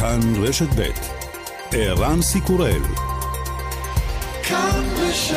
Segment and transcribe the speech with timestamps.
[0.00, 0.82] כאן רשת ב'
[1.72, 2.82] ערן סיקורל
[4.42, 5.36] כאן רשת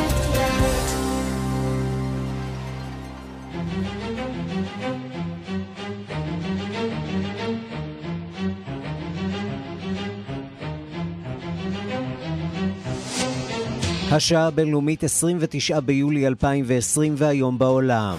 [14.11, 18.15] השעה הבינלאומית 29 ביולי 2020 והיום בעולם.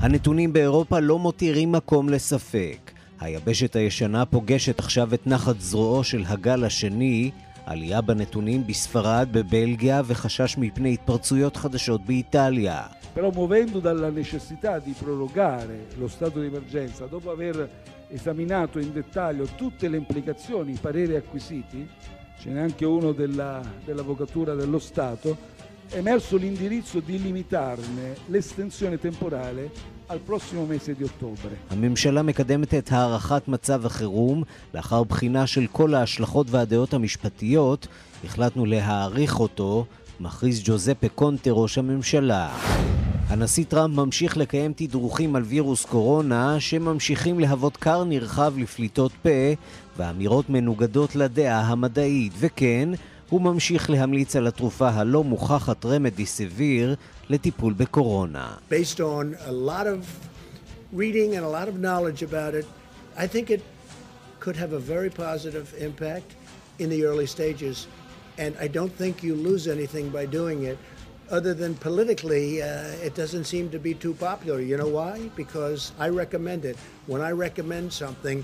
[0.00, 2.95] הנתונים באירופה לא מותירים מקום לספק.
[3.19, 7.31] היבשת הישנה פוגשת עכשיו את נחת זרועו של הגל השני,
[7.65, 12.83] עלייה בנתונים בספרד, בבלגיה וחשש מפני התפרצויות חדשות באיטליה.
[13.13, 17.69] Promuovendo dalla necessità di prorogare lo stato di emergenza, dopo aver
[18.07, 21.85] esaminato in dettaglio tutte le implicazioni, i pareri acquisiti,
[22.39, 25.37] ce n'è anche uno della, dell'Avvocatura dello Stato,
[25.89, 29.69] è emerso l'indirizzo di limitarne l'estensione temporale
[30.08, 31.54] al prossimo mese di ottobre.
[31.70, 34.42] הממשלה מקדמת את הארכת מצב החירום
[34.74, 37.86] לאחר בחינה של כל ההשלכות והדעות המשפטיות,
[38.24, 39.84] החלטנו להאריך אותו,
[40.20, 42.48] מכריז ג'וזפה קונטה ראש הממשלה.
[43.28, 49.54] הנשיא טראמפ ממשיך לקיים תדרוכים על וירוס קורונה שממשיכים להוות כר נרחב לפליטות פה
[49.96, 52.88] ואמירות מנוגדות לדעה המדעית, וכן,
[53.29, 56.95] הוא ממשיך להמליץ על התרופה הלא מוכחת רמדיסיביר
[57.29, 58.55] לטיפול בקורונה.
[58.69, 59.97] Based on a lot of
[60.93, 62.65] reading and a lot of knowledge about it,
[63.17, 63.61] I think it
[64.41, 66.29] could have a very positive impact
[66.79, 67.87] in the early stages.
[68.37, 70.77] And I don't think you lose anything by doing it.
[71.29, 74.59] Other than politically, uh, it doesn't seem to be too popular.
[74.59, 75.29] You know why?
[75.43, 76.75] Because I recommend it.
[77.11, 78.43] When I recommend something,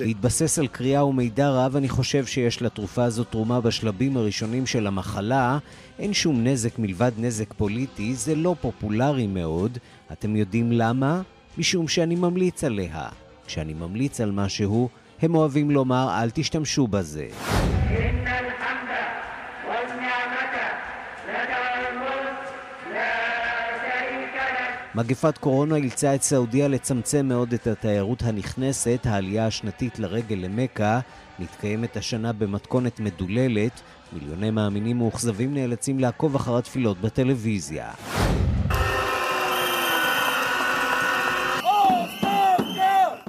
[0.00, 5.58] להתבסס על קריאה ומידע רב, אני חושב שיש לתרופה הזו תרומה בשלבים הראשונים של המחלה.
[5.98, 9.78] אין שום נזק מלבד נזק פוליטי, זה לא פופולרי מאוד.
[10.12, 11.22] אתם יודעים למה?
[11.58, 13.08] משום שאני ממליץ עליה.
[13.46, 14.88] כשאני ממליץ על משהו,
[15.22, 17.28] הם אוהבים לומר אל תשתמשו בזה.
[24.98, 29.00] מגפת קורונה אילצה את סעודיה לצמצם מאוד את התיירות הנכנסת.
[29.04, 31.00] העלייה השנתית לרגל למכה
[31.38, 33.80] מתקיימת השנה במתכונת מדוללת.
[34.12, 37.90] מיליוני מאמינים מאוכזבים נאלצים לעקוב אחר התפילות בטלוויזיה.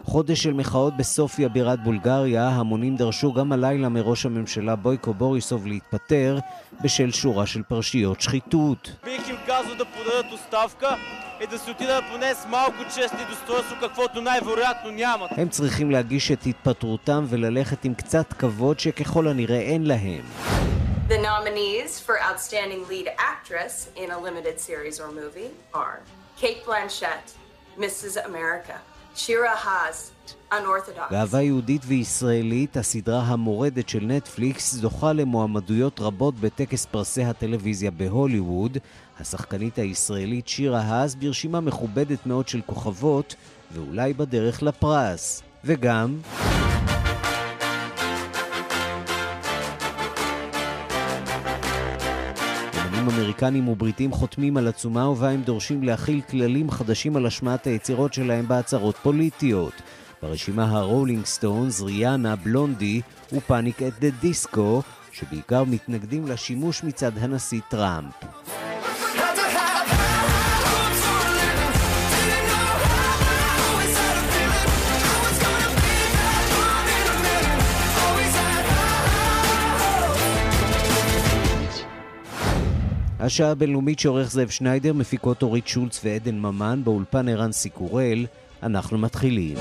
[0.10, 6.38] חודש של מחאות בסופיה בירת בולגריה, המונים דרשו גם הלילה מראש הממשלה בויקו בוריסוב להתפטר
[6.84, 8.92] בשל שורה של פרשיות שחיתות.
[15.32, 20.24] הם צריכים להגיש את התפטרותם וללכת עם קצת כבוד שככל הנראה אין להם.
[21.10, 26.00] The nominees for Outstanding Lead Actress in a Limited Series or Movie are
[26.42, 27.26] Kate Blanchett,
[27.78, 28.14] Mrs.
[28.30, 28.76] America,
[29.20, 30.12] שירה האס.
[31.12, 38.78] גאווה יהודית וישראלית, הסדרה המורדת של נטפליקס, זוכה למועמדויות רבות בטקס פרסי הטלוויזיה בהוליווד.
[39.20, 43.36] השחקנית הישראלית שירה האס ברשימה מכובדת מאוד של כוכבות,
[43.72, 45.44] ואולי בדרך לפרס.
[45.64, 46.20] וגם...
[53.00, 58.14] אמנים אמריקנים ובריטים חותמים על עצומה ובה הם דורשים להחיל כללים חדשים על השמעת היצירות
[58.14, 59.74] שלהם בהצהרות פוליטיות.
[60.22, 63.02] ברשימה הרולינג סטונס, ריאנה, בלונדי
[63.34, 64.82] ו Panic at the Disco,
[65.12, 68.14] שבעיקר מתנגדים לשימוש מצד הנשיא טראמפ.
[83.20, 88.26] השעה הבינלאומית שעורך זאב שניידר, מפיקות אורית שולץ ועדן ממן, באולפן ערן סיקורל,
[88.64, 89.58] אנחנו מתחילים.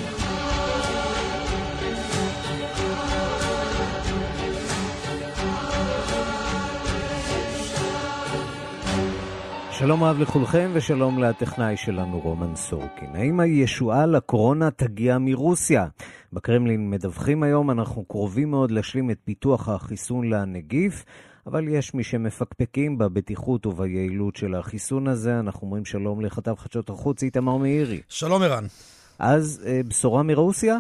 [9.70, 13.08] שלום רב לכולכם ושלום לטכנאי שלנו רומן סורקין.
[13.14, 15.86] האם הישועה לקורונה תגיע מרוסיה?
[16.32, 21.04] בקרמלין מדווחים היום, אנחנו קרובים מאוד להשלים את פיתוח החיסון לנגיף.
[21.48, 25.41] אבל יש מי שמפקפקים בבטיחות וביעילות של החיסון הזה.
[25.41, 28.00] אנחנו אומרים שלום לכתב חדשות החוץ איתמר מאירי.
[28.09, 28.66] שלום ערן.
[29.18, 30.78] אז אה, בשורה מרוסיה?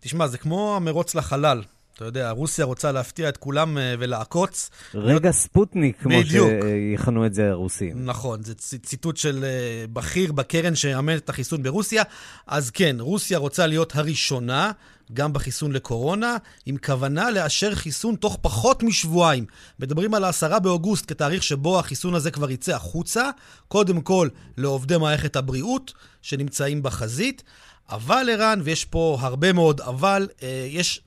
[0.00, 1.62] תשמע, זה כמו המרוץ לחלל.
[1.94, 4.70] אתה יודע, רוסיה רוצה להפתיע את כולם אה, ולעקוץ.
[4.94, 8.04] רגע ספוטניק, כמו שיכנו את זה הרוסים.
[8.04, 12.02] נכון, זה ציטוט של אה, בכיר בקרן שיאמן את החיסון ברוסיה.
[12.46, 14.72] אז כן, רוסיה רוצה להיות הראשונה,
[15.12, 16.36] גם בחיסון לקורונה,
[16.66, 19.46] עם כוונה לאשר חיסון תוך פחות משבועיים.
[19.78, 23.30] מדברים על ה-10 באוגוסט כתאריך שבו החיסון הזה כבר יצא החוצה,
[23.68, 25.92] קודם כל לעובדי מערכת הבריאות
[26.22, 27.42] שנמצאים בחזית.
[27.90, 31.00] אבל, ערן, ויש פה הרבה מאוד אבל, אה, יש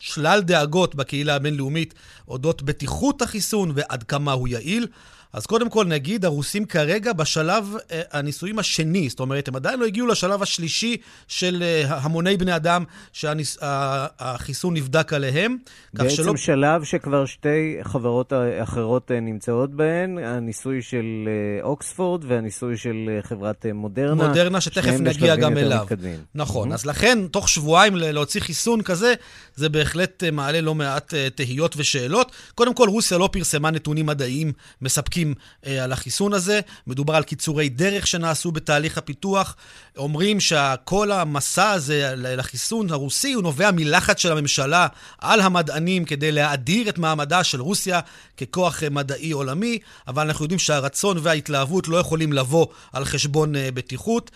[0.00, 1.94] שלל דאגות בקהילה הבינלאומית
[2.28, 4.86] אודות בטיחות החיסון ועד כמה הוא יעיל.
[5.32, 9.86] אז קודם כל נגיד, הרוסים כרגע בשלב אה, הניסויים השני, זאת אומרת, הם עדיין לא
[9.86, 10.96] הגיעו לשלב השלישי
[11.28, 15.56] של אה, המוני בני אדם שהחיסון נבדק עליהם.
[15.94, 16.36] בעצם שלא...
[16.36, 18.32] שלב שכבר שתי חברות
[18.62, 21.28] אחרות אה, נמצאות בהן, הניסוי של
[21.62, 24.28] אוקספורד והניסוי של חברת מודרנה.
[24.28, 25.82] מודרנה, שתכף נגיע גם אליו.
[25.82, 26.20] מתקדמים.
[26.34, 26.74] נכון, mm-hmm.
[26.74, 29.14] אז לכן, תוך שבועיים להוציא חיסון כזה,
[29.54, 32.32] זה בהחלט מעלה לא מעט תהיות ושאלות.
[32.54, 34.52] קודם כל, רוסיה לא פרסמה נתונים מדעיים
[34.82, 35.21] מספקים.
[35.22, 35.34] סטטיסטיים
[35.66, 36.60] אה, על החיסון הזה.
[36.86, 39.56] מדובר על קיצורי דרך שנעשו בתהליך הפיתוח.
[39.96, 44.86] אומרים שכל המסע הזה לחיסון הרוסי הוא נובע מלחץ של הממשלה
[45.18, 48.00] על המדענים כדי להאדיר את מעמדה של רוסיה
[48.36, 49.78] ככוח אה, מדעי עולמי,
[50.08, 54.30] אבל אנחנו יודעים שהרצון וההתלהבות לא יכולים לבוא על חשבון אה, בטיחות.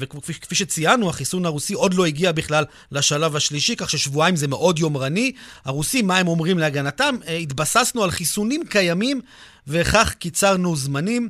[0.00, 5.32] וכפי שציינו, החיסון הרוסי עוד לא הגיע בכלל לשלב השלישי, כך ששבועיים זה מאוד יומרני.
[5.64, 7.14] הרוסים, מה הם אומרים להגנתם?
[7.42, 9.20] התבססנו על חיסונים קיימים
[9.68, 11.28] וכך קיצרנו זמנים.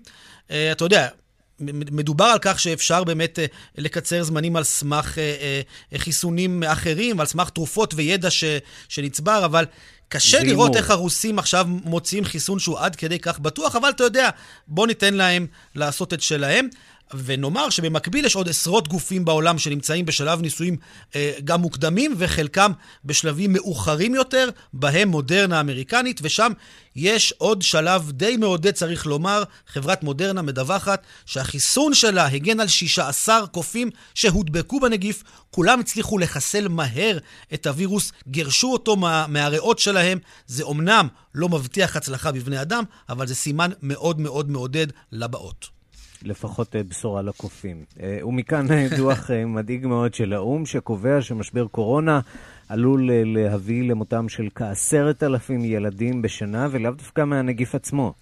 [0.49, 1.09] Uh, אתה יודע,
[1.61, 7.27] מדובר על כך שאפשר באמת uh, לקצר זמנים על סמך uh, uh, חיסונים אחרים, על
[7.27, 8.44] סמך תרופות וידע ש,
[8.88, 9.65] שנצבר, אבל
[10.09, 14.31] קשה לראות איך הרוסים עכשיו מוציאים חיסון שהוא עד כדי כך בטוח, אבל אתה יודע,
[14.69, 16.69] בוא ניתן להם לעשות את שלהם.
[17.14, 20.76] ונאמר שבמקביל יש עוד עשרות גופים בעולם שנמצאים בשלב ניסויים
[21.14, 22.73] אה, גם מוקדמים, וחלקם
[23.05, 26.53] בשלבים מאוחרים יותר, בהם מודרנה אמריקנית, ושם
[26.97, 29.43] יש עוד שלב די מעודד, צריך לומר.
[29.67, 37.19] חברת מודרנה מדווחת שהחיסון שלה הגן על 16 קופים שהודבקו בנגיף, כולם הצליחו לחסל מהר
[37.55, 40.19] את הווירוס, גירשו אותו מה, מהריאות שלהם.
[40.47, 45.75] זה אומנם לא מבטיח הצלחה בבני אדם, אבל זה סימן מאוד מאוד מעודד לבאות.
[46.23, 47.85] לפחות אה, בשורה לקופים.
[48.03, 52.21] אה, ומכאן אה, דוח מדאיג מאוד של האו"ם, שקובע שמשבר קורונה
[52.69, 58.15] עלול להביא למותם של כעשרת אלפים ילדים בשנה, ולאו דווקא מהנגיף עצמו.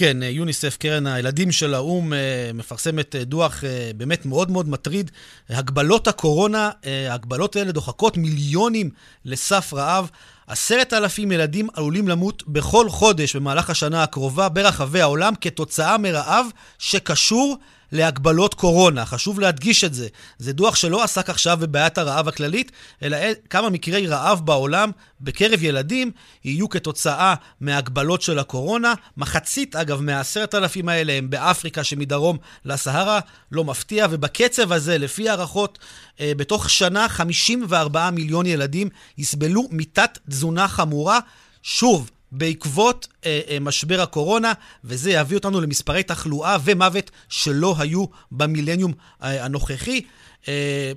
[0.00, 2.12] כן, יוניסף, קרן הילדים של האו"ם,
[2.54, 3.64] מפרסמת דוח
[3.96, 5.10] באמת מאוד מאוד מטריד.
[5.48, 6.70] הגבלות הקורונה,
[7.10, 8.90] ההגבלות האלה דוחקות מיליונים
[9.24, 10.10] לסף רעב.
[10.46, 16.46] עשרת אלפים ילדים עלולים למות בכל חודש במהלך השנה הקרובה ברחבי העולם כתוצאה מרעב
[16.78, 17.56] שקשור
[17.92, 19.06] להגבלות קורונה.
[19.06, 20.08] חשוב להדגיש את זה.
[20.38, 22.72] זה דוח שלא עסק עכשיו בבעיית הרעב הכללית,
[23.02, 23.16] אלא
[23.50, 24.90] כמה מקרי רעב בעולם
[25.20, 26.10] בקרב ילדים
[26.44, 28.94] יהיו כתוצאה מהגבלות של הקורונה.
[29.16, 33.20] מחצית, אגב, מהעשרת אלפים האלה הם באפריקה שמדרום לסהרה,
[33.52, 35.78] לא מפתיע, ובקצב הזה, לפי הערכות,
[36.20, 38.88] אה, בתוך שנה 54 מיליון ילדים
[39.18, 41.18] יסבלו מתת תזונה חמורה.
[41.62, 44.52] שוב, בעקבות אה, אה, משבר הקורונה,
[44.84, 48.92] וזה יביא אותנו למספרי תחלואה ומוות שלא היו במילניום
[49.22, 50.00] אה, הנוכחי.
[50.48, 50.92] אה,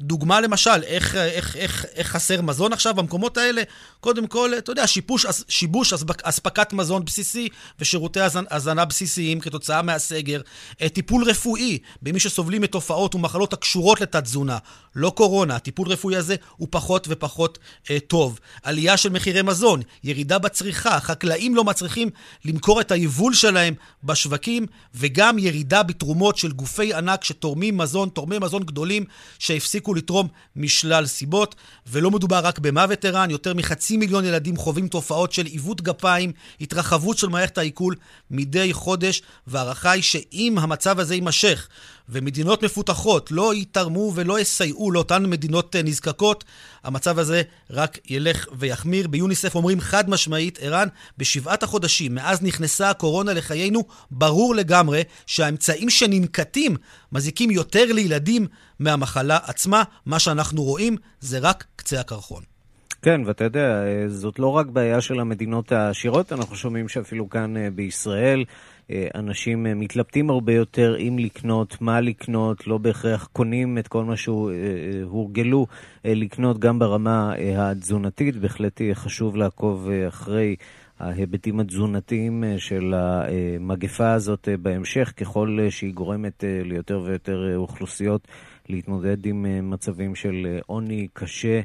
[0.00, 3.62] דוגמה למשל, איך, איך, איך, איך חסר מזון עכשיו במקומות האלה?
[4.00, 7.48] קודם כל, אתה יודע, שיבוש, שיבוש אספקת מזון בסיסי
[7.80, 8.20] ושירותי
[8.50, 10.40] הזנה בסיסיים כתוצאה מהסגר.
[10.82, 14.58] אה, טיפול רפואי במי שסובלים מתופעות ומחלות הקשורות לתת-תזונה.
[14.94, 17.58] לא קורונה, הטיפול רפואי הזה הוא פחות ופחות
[17.90, 18.40] אה, טוב.
[18.62, 22.10] עלייה של מחירי מזון, ירידה בצריכה, חקלאים לא מצליחים
[22.44, 28.62] למכור את היבול שלהם בשווקים, וגם ירידה בתרומות של גופי ענק שתורמים מזון, תורמי מזון
[28.62, 29.04] גדולים
[29.38, 31.54] שהפסיקו יפסיקו לתרום משלל סיבות,
[31.86, 37.18] ולא מדובר רק במוות ערן, יותר מחצי מיליון ילדים חווים תופעות של עיוות גפיים, התרחבות
[37.18, 37.94] של מערכת העיכול
[38.30, 41.68] מדי חודש, וההערכה היא שאם המצב הזה יימשך,
[42.08, 46.44] ומדינות מפותחות לא יתרמו ולא יסייעו לאותן מדינות אה, נזקקות,
[46.84, 49.08] המצב הזה רק ילך ויחמיר.
[49.08, 56.76] ביוניסף אומרים חד משמעית, ערן, בשבעת החודשים מאז נכנסה הקורונה לחיינו, ברור לגמרי שהאמצעים שננקטים
[57.12, 58.46] מזיקים יותר לילדים
[58.78, 59.82] מהמחלה עצמה.
[60.06, 62.42] מה שאנחנו רואים זה רק קצה הקרחון.
[63.02, 67.56] כן, ואתה יודע, אה, זאת לא רק בעיה של המדינות העשירות, אנחנו שומעים שאפילו כאן
[67.56, 68.44] אה, בישראל
[69.14, 75.66] אנשים מתלבטים הרבה יותר אם לקנות, מה לקנות, לא בהכרח קונים את כל מה שהורגלו
[76.04, 78.36] לקנות גם ברמה התזונתית.
[78.36, 80.56] בהחלט חשוב לעקוב אחרי
[80.98, 88.28] ההיבטים התזונתיים של המגפה הזאת בהמשך, ככל שהיא גורמת ליותר ויותר אוכלוסיות
[88.68, 91.60] להתמודד עם מצבים של עוני קשה.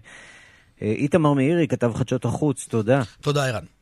[0.81, 3.01] איתמר מאירי, כתב חדשות החוץ, תודה.
[3.21, 3.80] תודה, ערן.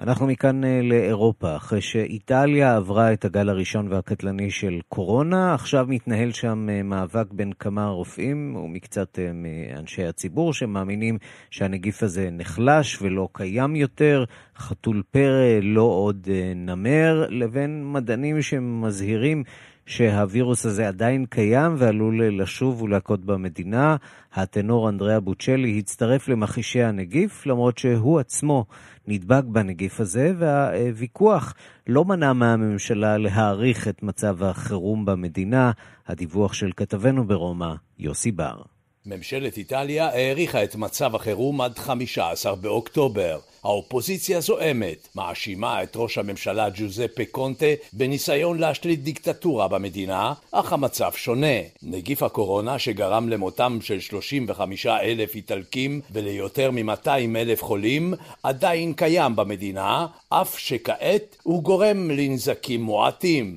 [0.00, 6.32] אנחנו מכאן אה, לאירופה, אחרי שאיטליה עברה את הגל הראשון והקטלני של קורונה, עכשיו מתנהל
[6.32, 11.18] שם אה, מאבק בין כמה רופאים ומקצת אה, מאנשי הציבור שמאמינים
[11.50, 14.24] שהנגיף הזה נחלש ולא קיים יותר,
[14.56, 19.44] חתול פרא לא עוד נמר, לבין מדענים שמזהירים
[19.86, 23.96] שהווירוס הזה עדיין קיים ועלול לשוב ולהכות במדינה.
[24.34, 28.64] הטנור אנדריאה בוצ'לי הצטרף למכחישי הנגיף, למרות שהוא עצמו
[29.10, 31.54] נדבק בנגיף הזה, והוויכוח
[31.86, 35.70] לא מנע מהממשלה להאריך את מצב החירום במדינה.
[36.06, 38.62] הדיווח של כתבנו ברומא, יוסי בר.
[39.06, 43.38] ממשלת איטליה האריכה את מצב החירום עד 15 באוקטובר.
[43.64, 51.46] האופוזיציה זועמת, מאשימה את ראש הממשלה ג'וזפה קונטה בניסיון להשליט דיקטטורה במדינה, אך המצב שונה.
[51.82, 60.06] נגיף הקורונה שגרם למותם של 35 אלף איטלקים וליותר מ-200 אלף חולים, עדיין קיים במדינה,
[60.28, 63.54] אף שכעת הוא גורם לנזקים מועטים.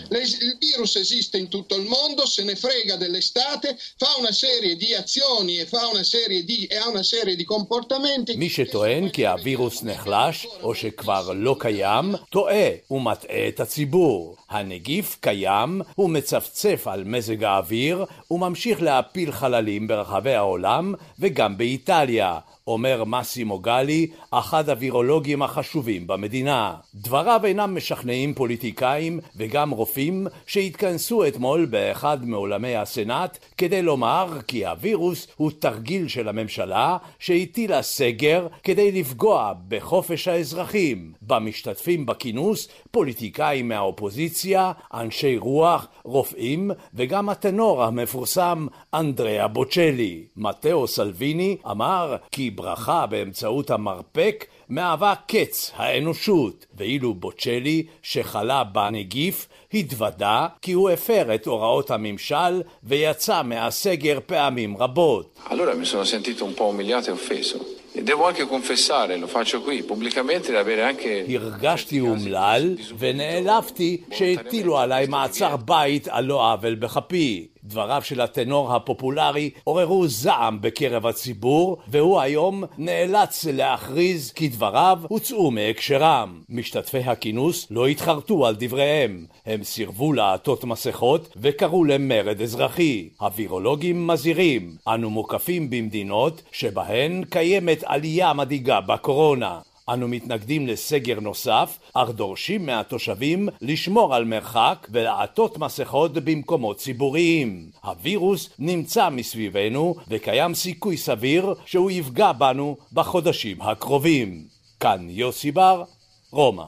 [8.29, 8.38] e e.
[8.38, 14.35] מי שטוען כי הווירוס נחלש או שכבר לא קיים, טועה ומטעה את הציבור.
[14.50, 22.39] הנגיף קיים, הוא מצפצף על מזג האוויר וממשיך להפיל חללים ברחבי העולם וגם באיטליה.
[22.67, 26.75] אומר מסימו גלי, אחד הווירולוגים החשובים במדינה.
[26.96, 35.27] דבריו אינם משכנעים פוליטיקאים וגם רופאים שהתכנסו אתמול באחד מעולמי הסנאט כדי לומר כי הווירוס
[35.36, 41.13] הוא תרגיל של הממשלה שהטילה סגר כדי לפגוע בחופש האזרחים.
[41.22, 50.24] במשתתפים בכינוס פוליטיקאים מהאופוזיציה, אנשי רוח, רופאים וגם הטנור המפורסם אנדריאה בוצ'לי.
[50.38, 60.48] מתאו סלוויני אמר כי ברכה באמצעות המרפק מהווה קץ האנושות, ואילו בוצ'לי, שחלה בנגיף, התוודה
[60.62, 65.39] כי הוא הפר את הוראות הממשל ויצא מהסגר פעמים רבות.
[65.50, 67.57] Allora mi sono sentito un po' umiliato e offeso.
[67.95, 71.25] E devo anche confessare, lo faccio qui, pubblicamente, di avere anche...
[71.27, 77.48] הרגשתי אומלל ונעלבתי שהטילו עליי מעצר בית על לא עוול בכפי.
[77.65, 85.51] דבריו של הטנור הפופולרי עוררו זעם בקרב הציבור, והוא היום נאלץ להכריז כי דבריו הוצאו
[85.51, 86.41] מהקשרם.
[86.50, 93.10] משתתפי הכינוס לא התחרטו על דבריהם, הם סירבו לעטות מסכות וקראו למרד אזרחי.
[93.20, 99.60] הווירולוגים מזהירים, אנו מוקפים במדינות שבהן קיימת עלייה מדאיגה בקורונה.
[99.89, 107.69] אנו מתנגדים לסגר נוסף, אך דורשים מהתושבים לשמור על מרחק ולעטות מסכות במקומות ציבוריים.
[107.83, 114.43] הווירוס נמצא מסביבנו וקיים סיכוי סביר שהוא יפגע בנו בחודשים הקרובים.
[114.79, 115.83] כאן יוסי בר,
[116.31, 116.65] רומא.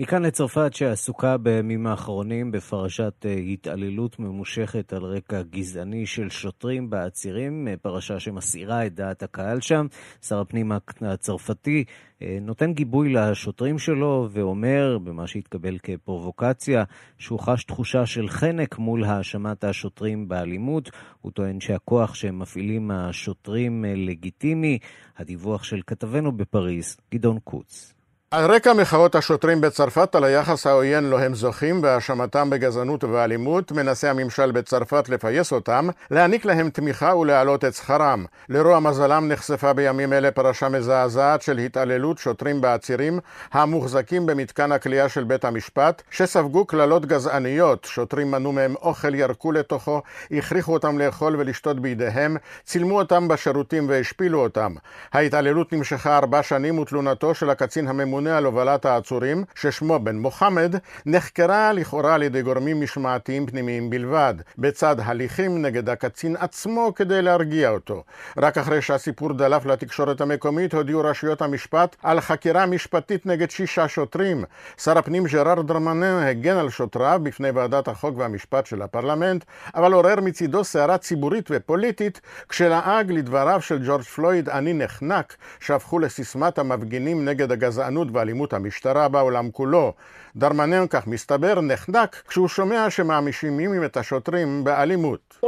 [0.00, 7.68] מכאן לצרפת שעסוקה בימים האחרונים בפרשת אה, התעללות ממושכת על רקע גזעני של שוטרים בעצירים,
[7.68, 9.86] אה, פרשה שמסעירה את דעת הקהל שם.
[10.22, 11.84] שר הפנים הצרפתי
[12.22, 16.84] אה, נותן גיבוי לשוטרים שלו ואומר, במה שהתקבל כפרובוקציה,
[17.18, 20.90] שהוא חש תחושה של חנק מול האשמת השוטרים באלימות.
[21.20, 24.78] הוא טוען שהכוח שהם מפעילים השוטרים לגיטימי.
[25.16, 27.97] הדיווח של כתבנו בפריז, גדעון קוץ.
[28.30, 34.10] על רקע מחאות השוטרים בצרפת על היחס העוין לו הם זוכים והאשמתם בגזענות ובאלימות, מנסה
[34.10, 38.24] הממשל בצרפת לפייס אותם, להעניק להם תמיכה ולהעלות את שכרם.
[38.48, 43.18] לרוע מזלם נחשפה בימים אלה פרשה מזעזעת של התעללות שוטרים בעצירים
[43.52, 50.02] המוחזקים במתקן הכליאה של בית המשפט, שספגו קללות גזעניות, שוטרים מנעו מהם אוכל, ירקו לתוכו,
[50.30, 54.74] הכריחו אותם לאכול ולשתות בידיהם, צילמו אותם בשירותים והשפילו אותם.
[55.12, 60.74] ההתעללות נמשכה ארבע שנים ותלונתו של הקצין הממונה הממונה על הובלת העצורים, ששמו בן מוחמד,
[61.06, 67.70] נחקרה לכאורה על ידי גורמים משמעתיים פנימיים בלבד, בצד הליכים נגד הקצין עצמו כדי להרגיע
[67.70, 68.04] אותו.
[68.36, 74.44] רק אחרי שהסיפור דלף לתקשורת המקומית הודיעו רשויות המשפט על חקירה משפטית נגד שישה שוטרים.
[74.78, 79.44] שר הפנים ג'ראר דרמנן הגן על שוטריו בפני ועדת החוק והמשפט של הפרלמנט,
[79.74, 86.58] אבל עורר מצידו סערה ציבורית ופוליטית כשלעג לדבריו של ג'ורג' פלויד "אני נחנק", שהפכו לסיסמת
[86.58, 89.92] המפגינים נגד הגזענות הגזענות ואלימות המשטרה בעולם כולו.
[90.36, 95.38] דרמנן, כך מסתבר, נחנק כשהוא שומע שמאשימים את השוטרים באלימות.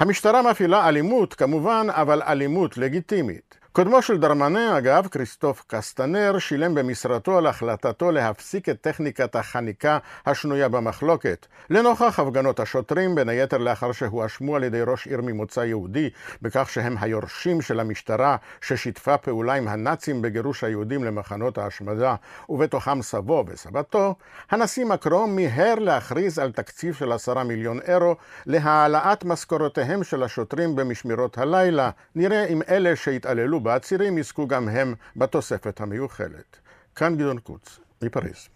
[0.00, 3.59] המשטרה מפעילה אלימות, כמובן, אבל אלימות לגיטימית.
[3.72, 10.68] קודמו של דרמנה, אגב, כריסטוף קסטנר, שילם במשרתו על החלטתו להפסיק את טכניקת החניקה השנויה
[10.68, 11.46] במחלוקת.
[11.70, 16.10] לנוכח הפגנות השוטרים, בין היתר לאחר שהואשמו על ידי ראש עיר ממוצא יהודי
[16.42, 22.14] בכך שהם היורשים של המשטרה ששיתפה פעולה עם הנאצים בגירוש היהודים למחנות ההשמדה,
[22.48, 24.14] ובתוכם סבו וסבתו,
[24.50, 31.38] הנשיא מקרו מיהר להכריז על תקציב של עשרה מיליון אירו להעלאת משכורותיהם של השוטרים במשמרות
[31.38, 31.90] הלילה.
[32.14, 36.60] נראה אם אלה שהתעללו בעצירים יזכו גם הם בתוספת המיוחלת.
[36.94, 38.48] כאן גדעון קוץ, מפריז.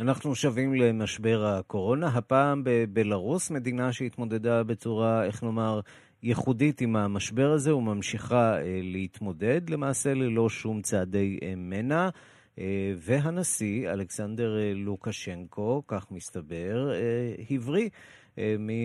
[0.00, 5.80] אנחנו שבים למשבר הקורונה, הפעם בבלארוס, מדינה שהתמודדה בצורה, איך נאמר,
[6.22, 12.08] ייחודית עם המשבר הזה וממשיכה אה, להתמודד, למעשה ללא שום צעדי אה, מנע.
[12.58, 16.90] אה, והנשיא אלכסנדר לוקשנקו, כך מסתבר,
[17.50, 17.88] הבריא.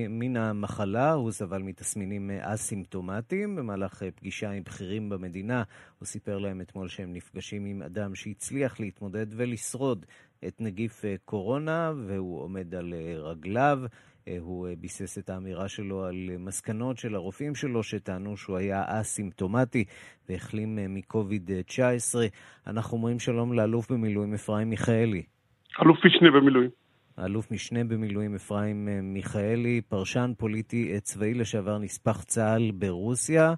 [0.10, 3.56] מן המחלה, הוא סבל מתסמינים אסימפטומטיים.
[3.56, 5.64] במהלך פגישה עם בכירים במדינה,
[6.00, 10.06] הוא סיפר להם אתמול שהם נפגשים עם אדם שהצליח להתמודד ולשרוד
[10.48, 13.80] את נגיף קורונה, והוא עומד על רגליו.
[14.28, 18.84] אה, הוא אה, ביסס את האמירה שלו על מסקנות של הרופאים שלו שטענו שהוא היה
[18.88, 19.86] אסימפטומטי
[20.30, 22.16] והחלים אה, מקוביד-19.
[22.68, 25.24] אנחנו אומרים שלום לאלוף במילואים אפרים מיכאלי.
[25.82, 26.70] אלוף משנה במילואים.
[27.20, 33.54] אלוף משנה במילואים אפרים מיכאלי, פרשן פוליטי צבאי לשעבר נספח צה"ל ברוסיה.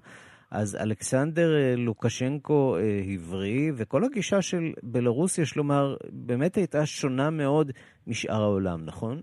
[0.50, 2.76] אז אלכסנדר לוקשנקו
[3.14, 7.70] הבריא, וכל הגישה של בלרוס, יש לומר, באמת הייתה שונה מאוד
[8.06, 9.20] משאר העולם, נכון?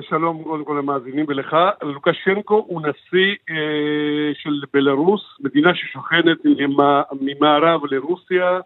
[0.00, 1.56] שלום קודם כל למאזינים ולך.
[1.82, 6.38] לוקשנקו הוא נשיא אה, של בלרוס, מדינה ששוכנת
[7.20, 8.60] ממערב לרוסיה,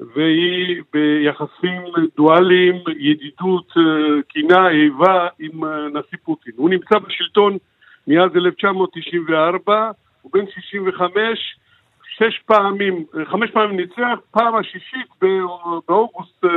[0.00, 1.82] והיא ביחסים
[2.16, 6.52] דואליים, ידידות, אה, קינה, איבה עם אה, נשיא פוטין.
[6.56, 7.56] הוא נמצא בשלטון
[8.06, 9.90] מאז 1994,
[10.22, 11.56] הוא בן 65,
[12.16, 15.08] שש פעמים, חמש פעמים ניצח, פעם השישית
[15.88, 16.50] באוגוסט אה,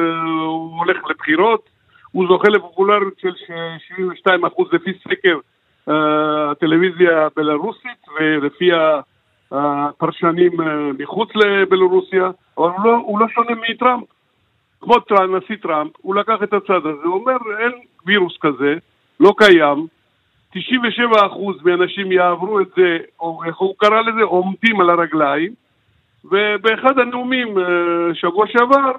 [0.46, 1.70] הוא הולך לבחירות.
[2.12, 3.34] הוא זוכה לפופולריות של
[4.28, 4.32] 72%
[4.72, 5.38] לפי סקר
[6.52, 8.70] הטלוויזיה הבלארוסית ולפי
[9.58, 10.64] הפרשנים uh,
[11.00, 14.04] מחוץ לבלרוסיה, אבל הוא לא, הוא לא שונה מטראמפ.
[14.82, 17.72] כמו טראמפ, נשיא טראמפ, הוא לקח את הצד הזה, הוא אומר אין
[18.06, 18.76] וירוס כזה,
[19.20, 19.88] לא קיים,
[20.56, 20.58] 97%
[21.64, 25.54] מהאנשים יעברו את זה, או איך הוא קרא לזה, עומדים על הרגליים,
[26.26, 27.62] ובאחד הנאומים uh,
[28.14, 28.92] שבוע שעבר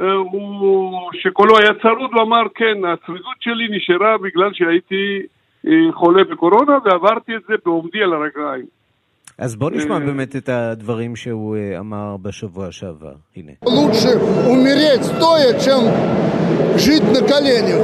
[0.00, 5.22] אה, הוא, שקולו היה צרוד, הוא אמר, כן, הצרידות שלי נשארה בגלל שהייתי
[5.66, 8.64] אה, חולה בקורונה ועברתי את זה בעומדי על הרגליים.
[9.38, 13.14] אז בוא נשמע באמת את הדברים שהוא אמר בשבוע שעבר.
[13.36, 13.52] הנה.
[13.66, 14.10] лучше
[14.54, 15.80] умереть стоя, чем
[16.78, 17.80] жить на коленях.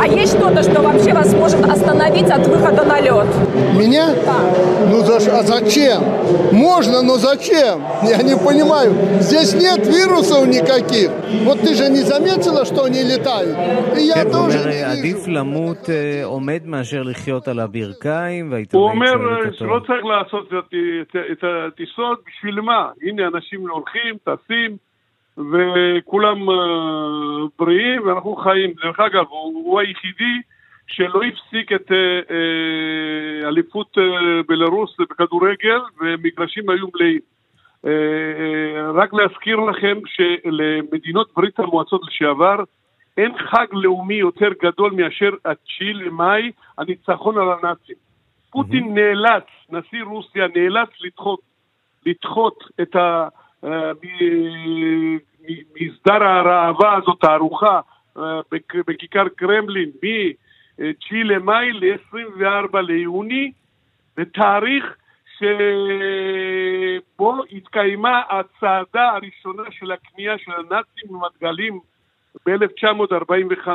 [0.00, 3.28] А есть что-то, что вообще вас может остановить от выхода на лед?
[3.80, 4.06] Меня?
[4.26, 4.40] Да.
[4.90, 6.00] Ну за, а зачем?
[6.52, 7.76] Можно, но зачем?
[8.14, 8.90] Я не понимаю.
[9.20, 11.10] Здесь нет вирусов никаких.
[11.46, 13.56] Вот ты же не заметила, что они летают?
[13.98, 15.30] И я כן, тоже אומר, не עדיף вижу.
[15.30, 15.88] למות
[16.24, 20.52] עומד מאשר לחיות על הברכיים, והעיתונאי שואל הוא אומר שלא צריך לעשות לעשות
[21.32, 22.90] את הטיסות, בשביל מה?
[23.02, 24.76] הנה אנשים הולכים, טסים,
[25.38, 26.52] וכולם uh,
[27.58, 28.72] בריאים ואנחנו חיים.
[28.82, 30.40] דרך אגב, הוא, הוא היחידי
[30.86, 34.02] שלא הפסיק את uh, אליפות uh,
[34.48, 37.20] בלרוס בכדורגל, ומגרשים היו מלאים.
[38.94, 42.64] רק להזכיר לכם שלמדינות ברית המועצות לשעבר
[43.16, 48.11] אין חג לאומי יותר גדול מאשר התשיעי למאי, הניצחון על הנאצים.
[48.52, 48.94] פוטין mm-hmm.
[48.94, 51.40] נאלץ, נשיא רוסיה נאלץ לדחות,
[52.06, 53.28] לדחות את ה...
[53.64, 53.92] אה,
[55.80, 57.80] מסדר הראווה הזאת, הארוחה
[58.18, 58.40] אה,
[58.86, 63.52] בכיכר קרמלין מ-9 למאי ל-24 ליוני,
[64.16, 64.96] בתאריך
[65.38, 65.52] שבו
[67.52, 71.80] התקיימה הצעדה הראשונה של הכניעה של הנאצים עם הדגלים
[72.46, 73.68] ב-1945,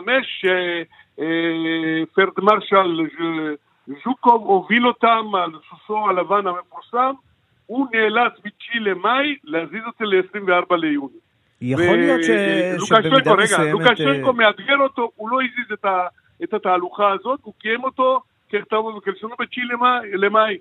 [2.13, 3.07] שפרדמרשל
[3.87, 7.13] ז'וקוב הוביל אותם על סוסו הלבן המפורסם,
[7.65, 11.17] הוא נאלץ ב-9 למאי להזיז אותי ל-24 ליוני.
[11.61, 12.29] יכול להיות ש...
[12.89, 13.71] שבמידה מסוימת...
[13.71, 16.07] לוקשנקו מאתגר אותו, הוא לא הזיז את, ה...
[16.43, 19.59] את התהלוכה הזאת, הוא קיים אותו ככתבו וכלשונו ב-9
[20.13, 20.57] למאי.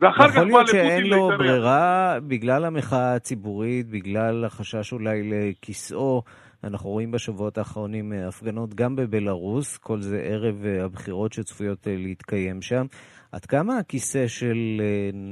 [0.00, 6.22] ואחר כך יכול להיות שאין לו ברירה בגלל המחאה הציבורית, בגלל החשש אולי לכיסאו.
[6.64, 11.94] אנחנו רואים בשבועות האחרונים אה, הפגנות גם בבלארוס, כל זה ערב אה, הבחירות שצפויות אה,
[11.96, 12.86] להתקיים שם.
[13.32, 14.82] עד כמה הכיסא של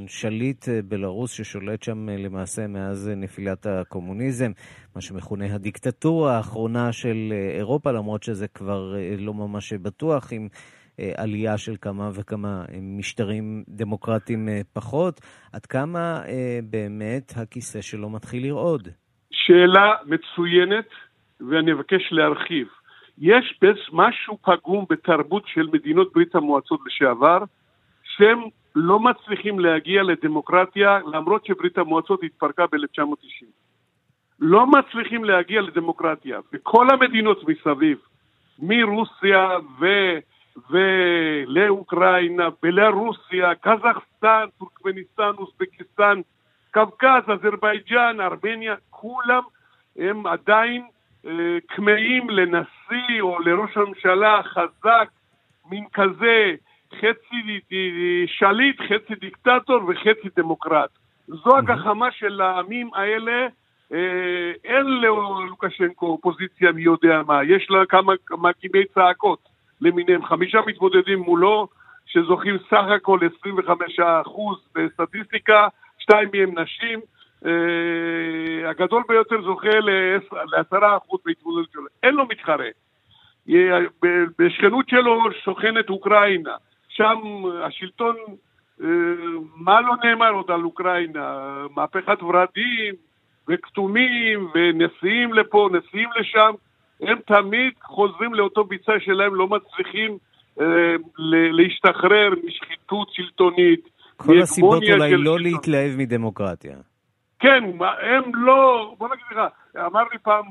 [0.07, 4.53] שליט בלארוס ששולט שם למעשה מאז נפילת הקומוניזם,
[4.95, 10.49] מה שמכונה הדיקטטורה האחרונה של אירופה, למרות שזה כבר לא ממש בטוח, עם
[11.17, 15.21] עלייה של כמה וכמה משטרים דמוקרטיים פחות,
[15.53, 16.23] עד כמה
[16.71, 18.89] באמת הכיסא שלו מתחיל לרעוד?
[19.31, 20.89] שאלה מצוינת.
[21.41, 22.69] ואני אבקש להרחיב.
[23.19, 23.59] יש
[23.93, 27.39] משהו פגום בתרבות של מדינות ברית המועצות לשעבר,
[28.03, 28.39] שהם
[28.75, 33.47] לא מצליחים להגיע לדמוקרטיה למרות שברית המועצות התפרקה ב-1990.
[34.41, 36.41] לא מצליחים להגיע לדמוקרטיה.
[36.53, 37.99] וכל המדינות מסביב,
[38.59, 39.49] מרוסיה
[39.81, 39.87] ו...
[40.71, 46.21] ולאוקראינה, בלרוסיה, קזחסטן, טורקמניסטן, אוזבקיסטן,
[46.73, 49.43] קווקז, אזרבייג'אן, ארמניה, כולם
[49.97, 50.87] הם עדיין
[51.69, 55.09] כמהים לנשיא או לראש הממשלה חזק,
[55.71, 56.55] מין כזה,
[56.95, 57.61] חצי
[58.27, 60.91] שליט, חצי דיקטטור וחצי דמוקרט.
[61.29, 63.47] זו הגחמה של העמים האלה.
[63.93, 69.39] אה, אין ללוקשנקו אופוזיציה מי יודע מה, יש לה כמה מקימי צעקות
[69.81, 71.69] למיניהם, חמישה מתמודדים מולו,
[72.07, 73.19] שזוכים סך הכל
[73.99, 74.03] 25%
[74.75, 77.18] בסטטיסטיקה, שתיים מהם נשים, אה,
[78.71, 79.79] הגדול ביותר זוכה
[80.53, 82.69] לעשרה אחוז בהתמודדות שלו, אין לו מתחרה.
[84.39, 86.55] בשכנות שלו שוכנת אוקראינה,
[86.89, 87.19] שם
[87.63, 88.17] השלטון,
[88.83, 88.89] אה,
[89.57, 91.39] מה לא נאמר עוד על אוקראינה?
[91.77, 92.95] מהפכת ורדים
[93.49, 96.53] וכתומים ונשיאים לפה, נשיאים לשם,
[97.01, 100.19] הם תמיד חוזרים לאותו ביצה שלהם, לא מצליחים
[100.61, 100.95] אה,
[101.53, 103.89] להשתחרר משחיתות שלטונית.
[104.17, 106.77] כל הסיבות אולי לא להתלהב מדמוקרטיה.
[107.39, 107.65] כן,
[108.01, 109.39] הם לא, בוא נגיד לך,
[109.87, 110.45] אמר לי פעם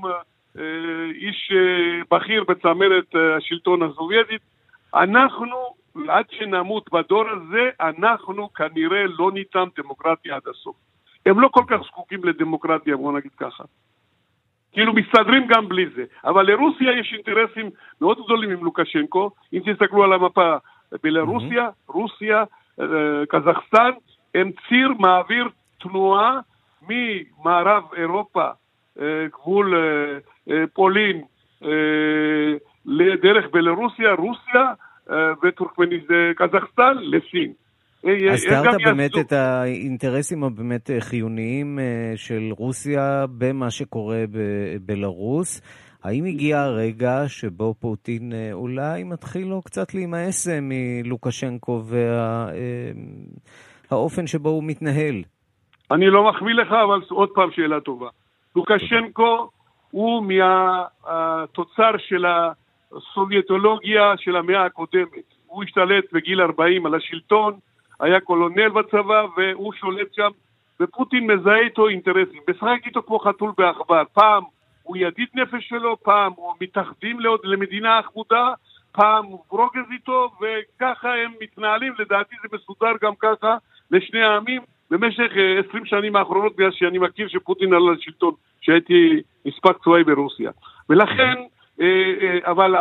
[0.58, 4.42] אה, איש אה, בכיר בצמרת אה, השלטון הסובייטית,
[4.96, 5.56] אנחנו,
[6.08, 10.76] עד שנמות בדור הזה, אנחנו כנראה לא ניתן דמוקרטיה עד הסוף.
[11.26, 13.64] הם לא כל כך זקוקים לדמוקרטיה, בוא נגיד ככה.
[14.72, 16.04] כאילו מסתדרים גם בלי זה.
[16.26, 17.70] אבל לרוסיה יש אינטרסים
[18.02, 19.32] מאוד גדולים עם לוקשנקו.
[19.54, 20.56] אם תסתכלו על המפה,
[21.04, 21.94] בלרוסיה, mm-hmm.
[21.94, 22.44] רוסיה,
[23.30, 23.92] קזחסטן,
[24.36, 26.40] הם ציר מעביר תנועה
[26.90, 28.50] ממערב אירופה,
[29.00, 30.18] אה, גבול אה,
[30.54, 31.22] אה, פולין,
[32.86, 34.74] לדרך בלרוסיה, רוסיה
[35.44, 37.54] וקזחסטן לסין.
[38.32, 41.80] הזכרת באמת את האינטרסים הבאמת חיוניים
[42.16, 45.62] של רוסיה במה שקורה בבלארוס.
[46.04, 51.84] האם הגיע הרגע שבו פוטין אולי מתחיל לו קצת להימאס מלוקשנקו
[53.90, 55.24] והאופן שבו הוא מתנהל?
[55.92, 58.10] אני לא מחמיא לך, אבל עוד פעם שאלה טובה.
[58.56, 59.50] לוקשנקו
[59.92, 62.26] הוא מהתוצר של
[62.92, 65.34] הסובייטולוגיה של המאה הקודמת.
[65.48, 67.54] הוא השתלט בגיל 40 על השלטון,
[68.00, 70.30] היה קולונל בצבא והוא שולט שם,
[70.80, 72.42] ופוטין מזהה איתו אינטרסים.
[72.50, 74.04] משחק איתו כמו חתול בעכבר.
[74.14, 74.44] פעם
[74.84, 78.54] הוא ידיד נפש שלו, פעם הוא מתאחדים למדינה אחודה,
[78.92, 83.58] פעם הוא ברוגז איתו, וככה הם מתנהלים, לדעתי זה מסודר גם ככה
[83.92, 84.62] לשני העמים.
[84.92, 85.32] במשך
[85.70, 90.52] 20 אה, שנים האחרונות, בגלל שאני מכיר שפוטין עלה לשלטון, שהייתי נספק צבאי ברוסיה.
[90.90, 91.36] ולכן,
[91.82, 92.76] אה, אה, אבל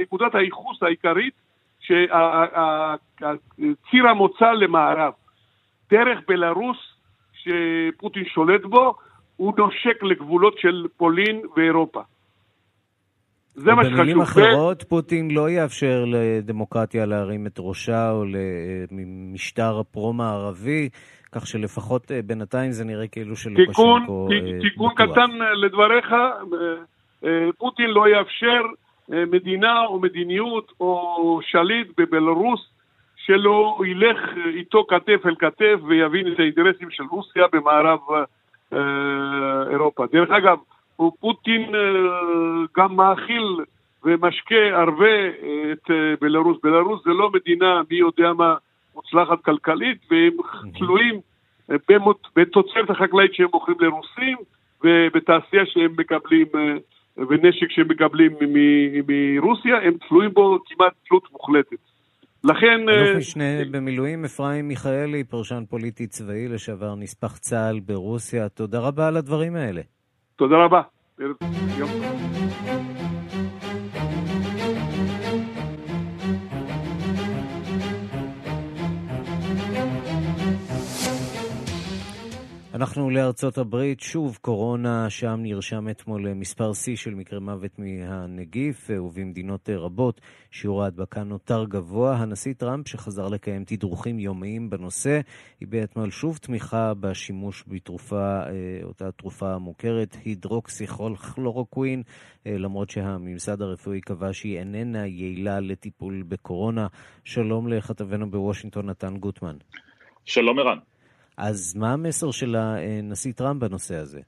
[0.00, 1.34] נקודת הייחוס העיקרית,
[1.80, 1.98] שציר
[4.08, 5.12] המוצא למערב,
[5.90, 6.76] דרך בלארוס,
[7.32, 8.94] שפוטין שולט בו,
[9.36, 12.00] הוא נושק לגבולות של פולין ואירופה.
[13.54, 13.98] זה מה שחשוב.
[13.98, 18.24] במילים אחרות, פוטין לא יאפשר לדמוקרטיה להרים את ראשה או
[18.90, 20.88] למשטר פרו-מערבי,
[21.32, 26.12] כך שלפחות אה, בינתיים זה נראה כאילו שלוקשנקו אה, תיקון קטן לדבריך,
[27.24, 28.62] אה, פוטין לא יאפשר
[29.08, 32.60] מדינה או מדיניות או שליט בבלרוס
[33.16, 34.18] שלא ילך
[34.54, 37.98] איתו כתף אל כתף ויבין את האינטרסים של רוסיה במערב
[39.70, 40.06] אירופה.
[40.12, 40.58] דרך אגב,
[40.96, 41.80] פוטין אה,
[42.76, 43.60] גם מאכיל
[44.04, 46.58] ומשקה הרבה אה, את אה, בלרוס.
[46.62, 48.54] בלרוס זה לא מדינה מי יודע מה
[48.94, 50.36] מוצלחת כלכלית, והם
[50.78, 51.20] תלויים
[52.36, 54.36] בתוצרת החקלאית שהם מוכרים לרוסים
[54.84, 56.46] ובתעשייה שהם מקבלים
[57.16, 58.32] ונשק שהם מקבלים
[59.08, 61.76] מרוסיה, הם תלויים בו כמעט תלות מוחלטת.
[62.44, 62.88] לכן...
[62.88, 69.16] אלוף משנה במילואים אפרים מיכאלי, פרשן פוליטי צבאי לשעבר נספח צה"ל ברוסיה, תודה רבה על
[69.16, 69.80] הדברים האלה.
[70.36, 70.82] תודה רבה.
[71.78, 72.91] יום
[82.82, 89.68] אנחנו לארצות הברית, שוב קורונה, שם נרשם אתמול מספר שיא של מקרי מוות מהנגיף, ובמדינות
[89.70, 92.16] רבות שיעור ההדבקה נותר גבוה.
[92.16, 95.20] הנשיא טראמפ, שחזר לקיים תדרוכים יומיים בנושא,
[95.62, 98.50] הביע אתמול שוב תמיכה בשימוש בתרופה, אה,
[98.84, 102.02] אותה תרופה מוכרת, הידרוקסיכלורוקווין,
[102.46, 106.86] אה, למרות שהממסד הרפואי קבע שהיא איננה יעילה לטיפול בקורונה.
[107.24, 109.56] שלום לכתבנו בוושינגטון, נתן גוטמן.
[110.24, 110.91] שלום ערן.
[111.36, 114.20] אז מה המסר של הנשיא טראמפ בנושא הזה?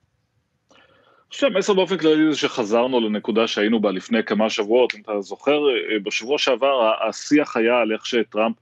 [1.34, 5.68] חושב שהמסר באופן כללי זה שחזרנו לנקודה שהיינו בה לפני כמה שבועות, אם אתה זוכר,
[5.68, 8.56] אה, בשבוע שעבר השיח היה על איך שטראמפ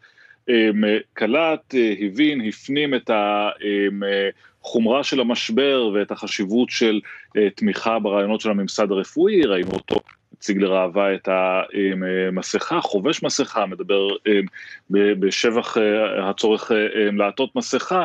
[0.49, 0.71] אה,
[1.13, 3.11] קלט, אה, הבין, הפנים את
[4.63, 7.01] החומרה של המשבר ואת החשיבות של
[7.57, 10.01] תמיכה ברעיונות של הממסד הרפואי, ראינו אותו
[10.41, 14.09] ציגלר אהבה את המסכה, חובש מסכה, מדבר
[14.91, 15.77] בשבח
[16.23, 16.71] הצורך
[17.13, 18.05] לעטות מסכה,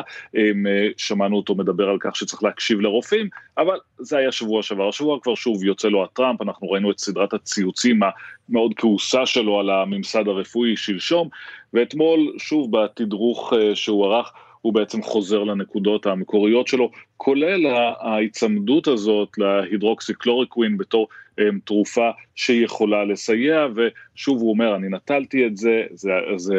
[0.96, 5.34] שמענו אותו מדבר על כך שצריך להקשיב לרופאים, אבל זה היה שבוע שעבר, השבוע כבר
[5.34, 8.00] שוב יוצא לו הטראמפ, אנחנו ראינו את סדרת הציוצים
[8.48, 11.28] המאוד כעוסה שלו על הממסד הרפואי שלשום,
[11.74, 17.66] ואתמול שוב בתדרוך שהוא ערך, הוא בעצם חוזר לנקודות המקוריות שלו, כולל
[18.00, 21.08] ההיצמדות הזאת להידרוקסיקלוריקווין בתור
[21.40, 26.54] um, תרופה שיכולה לסייע, ושוב הוא אומר, אני נטלתי את זה, זה, זה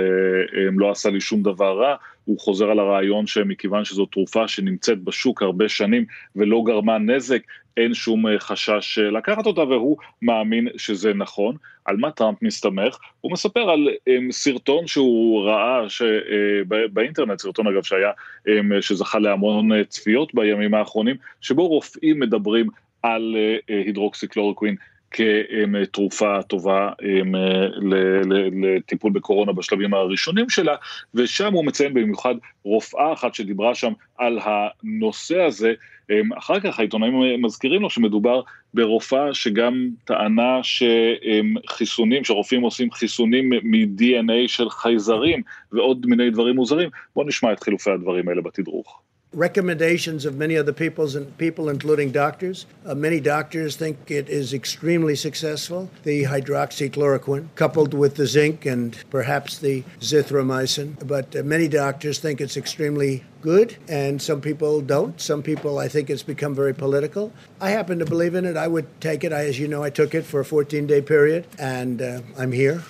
[0.52, 5.04] אמ, לא עשה לי שום דבר רע, הוא חוזר על הרעיון שמכיוון שזו תרופה שנמצאת
[5.04, 7.42] בשוק הרבה שנים ולא גרמה נזק,
[7.78, 11.56] אין שום אה, חשש אה, לקחת אותה, והוא מאמין שזה נכון.
[11.86, 12.98] על מה טראמפ מסתמך?
[13.22, 16.06] הוא מספר על אמ, סרטון שהוא ראה ש, אה,
[16.94, 18.12] באינטרנט, סרטון אגב שהיה,
[18.48, 22.68] אמ, שזכה להמון צפיות בימים האחרונים, שבו רופאים מדברים
[23.04, 24.76] על אה, הידרוקסיכלורוקווין
[25.12, 26.90] כתרופה טובה
[28.64, 30.76] לטיפול בקורונה בשלבים הראשונים שלה,
[31.14, 35.74] ושם הוא מציין במיוחד רופאה אחת שדיברה שם על הנושא הזה,
[36.38, 38.42] אחר כך העיתונאים מזכירים לו שמדובר
[38.74, 45.42] ברופאה שגם טענה שחיסונים, שרופאים עושים חיסונים מ-DNA של חייזרים
[45.72, 46.90] ועוד מיני דברים מוזרים.
[47.16, 49.02] בואו נשמע את חילופי הדברים האלה בתדרוך.
[49.34, 52.66] Recommendations of many other people's and people, including doctors.
[52.86, 55.90] Uh, many doctors think it is extremely successful.
[56.04, 62.42] The hydroxychloroquine, coupled with the zinc and perhaps the zithromycin, but uh, many doctors think
[62.42, 65.20] it's extremely good, and some people don't.
[65.22, 67.32] Some people, I think, it's become very political.
[67.62, 68.58] I happen to believe in it.
[68.58, 69.32] I would take it.
[69.32, 72.84] I, as you know, I took it for a 14-day period, and uh, I'm here.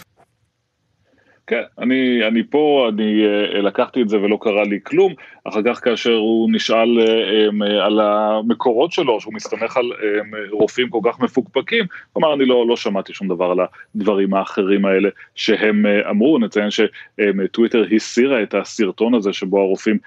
[1.50, 5.84] כן, אני, אני פה, אני uh, לקחתי את זה ולא קרה לי כלום, אחר כך
[5.84, 11.86] כאשר הוא נשאל um, על המקורות שלו, שהוא מסתמך על um, רופאים כל כך מפוקפקים,
[12.14, 13.58] הוא אמר, אני לא, לא שמעתי שום דבר על
[13.96, 19.98] הדברים האחרים האלה שהם uh, אמרו, נציין שטוויטר um, הסירה את הסרטון הזה שבו הרופאים,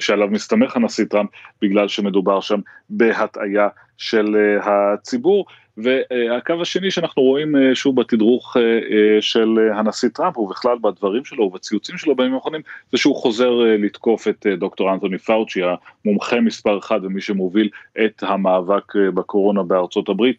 [0.00, 1.30] שעליו מסתמך הנשיא טראמפ,
[1.62, 5.46] בגלל שמדובר שם בהטעיה של הציבור.
[5.76, 11.44] והקו השני שאנחנו רואים אה, שוב בתדרוך אה, אה, של הנשיא טראמפ ובכלל בדברים שלו
[11.44, 12.60] ובציוצים שלו בימים האחרונים
[12.92, 15.60] זה שהוא חוזר לתקוף את דוקטור אנטוני פאוצ'י
[16.04, 17.68] המומחה מספר אחד ומי שמוביל
[18.04, 20.36] את המאבק בקורונה בארצות הברית.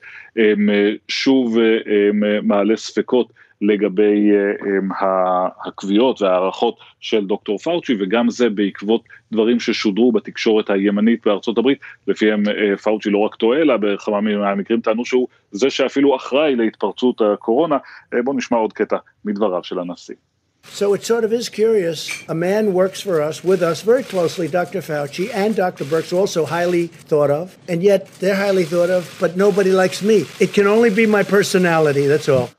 [1.08, 1.58] שוב
[2.43, 10.70] מעלה ספקות לגבי אה, הקביעות וההערכות של דוקטור פאוצ'י וגם זה בעקבות דברים ששודרו בתקשורת
[10.70, 15.70] הימנית בארצות הברית, לפיהם אה, פאוצ'י לא רק טועה אלא בכמה מהמקרים טענו שהוא זה
[15.70, 17.78] שאפילו אחראי להתפרצות הקורונה.
[18.13, 20.15] אה, בואו נשמע עוד קטע מדבריו של הנשיא.
[20.74, 22.10] So it sort of is curious.
[22.28, 24.82] A man works for us, with us very closely, Dr.
[24.82, 25.86] Fauci and Dr.
[25.86, 30.26] Birx, also highly thought of, and yet they're highly thought of, but nobody likes me.
[30.41, 32.50] It can only be my personality, that's all.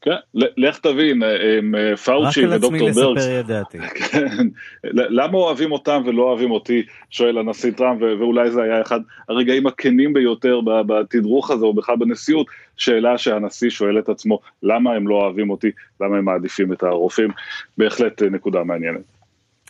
[0.00, 1.28] כן, לך תבין, אה,
[1.74, 2.98] אה, פאוצ'י ודוקטור ברקס.
[2.98, 3.78] רק על עצמי לספר ידעתי.
[4.10, 4.46] כן,
[4.92, 10.12] למה אוהבים אותם ולא אוהבים אותי, שואל הנשיא טראמפ, ואולי זה היה אחד הרגעים הכנים
[10.12, 15.50] ביותר בתדרוך הזה, או בכלל בנשיאות, שאלה שהנשיא שואל את עצמו, למה הם לא אוהבים
[15.50, 17.30] אותי, למה הם מעדיפים את הרופאים,
[17.78, 19.00] בהחלט אה, נקודה מעניינת.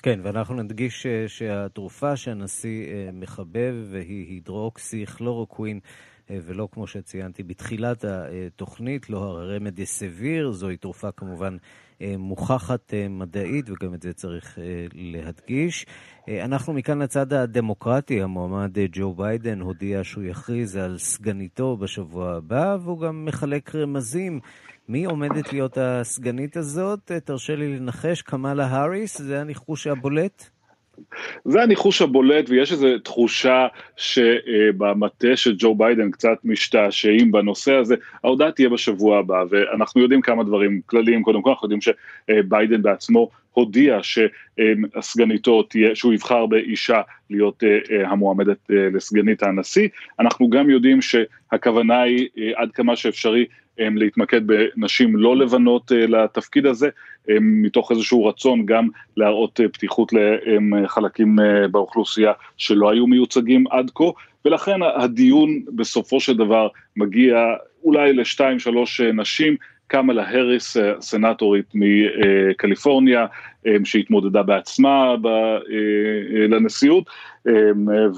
[0.02, 5.80] כן, ואנחנו נדגיש שהתרופה שהנשיא מחבב היא הידרוקסי כלורוקווין.
[6.30, 11.56] אה, ולא כמו שציינתי בתחילת התוכנית, לא הרמדי סביר, זוהי תרופה כמובן
[12.02, 14.58] אה, מוכחת אה, מדעית, וגם את זה צריך
[14.94, 15.86] להדגיש.
[16.28, 23.00] אנחנו מכאן לצד הדמוקרטי, המועמד ג'ו ביידן הודיע שהוא יכריז על סגניתו בשבוע הבא, והוא
[23.00, 24.40] גם מחלק רמזים.
[24.88, 27.12] מי עומדת להיות הסגנית הזאת?
[27.24, 29.20] תרשה לי לנחש, קמאלה האריס?
[29.20, 30.57] זה הניחוש הבולט?
[31.44, 38.52] זה הניחוש הבולט ויש איזו תחושה שבמטה של ג'ו ביידן קצת משתעשעים בנושא הזה, ההודעה
[38.52, 43.98] תהיה בשבוע הבא ואנחנו יודעים כמה דברים כלליים, קודם כל אנחנו יודעים שביידן בעצמו הודיע
[44.02, 47.62] שסגניתו תהיה, שהוא יבחר באישה להיות
[48.04, 49.88] המועמדת לסגנית הנשיא,
[50.20, 53.46] אנחנו גם יודעים שהכוונה היא עד כמה שאפשרי
[53.78, 56.88] להתמקד בנשים לא לבנות לתפקיד הזה,
[57.40, 60.12] מתוך איזשהו רצון גם להראות פתיחות
[60.82, 61.36] לחלקים
[61.70, 64.04] באוכלוסייה שלא היו מיוצגים עד כה,
[64.44, 67.36] ולכן הדיון בסופו של דבר מגיע
[67.84, 73.26] אולי לשתיים שלוש נשים, קמלה האריס, סנטורית מקליפורניה,
[73.84, 75.14] שהתמודדה בעצמה
[76.48, 77.04] לנשיאות,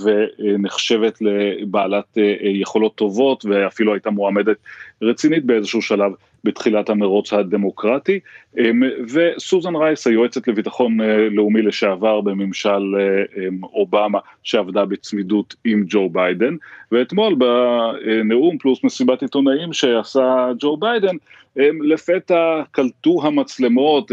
[0.05, 4.57] ונחשבת לבעלת יכולות טובות, ואפילו הייתה מועמדת
[5.03, 6.13] רצינית באיזשהו שלב
[6.45, 8.21] בתחילת המרוץ הדמוקרטי,
[9.15, 11.01] וסוזן רייס, היועצת לביטחון
[11.31, 12.95] לאומי לשעבר בממשל
[13.63, 16.57] אובמה, שעבדה בצמידות עם ג'ו ביידן,
[16.93, 21.17] ואתמול בנאום פלוס מסיבת עיתונאים שעשה ג'ו ביידן,
[21.57, 24.13] לפתע קלטו המצלמות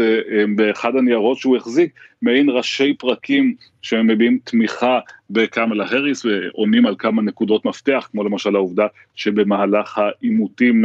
[0.56, 7.64] באחד הניירות שהוא החזיק מעין ראשי פרקים שמביעים תמיכה בקמלה האריס ועונים על כמה נקודות
[7.64, 10.84] מפתח, כמו למשל העובדה שבמהלך העימותים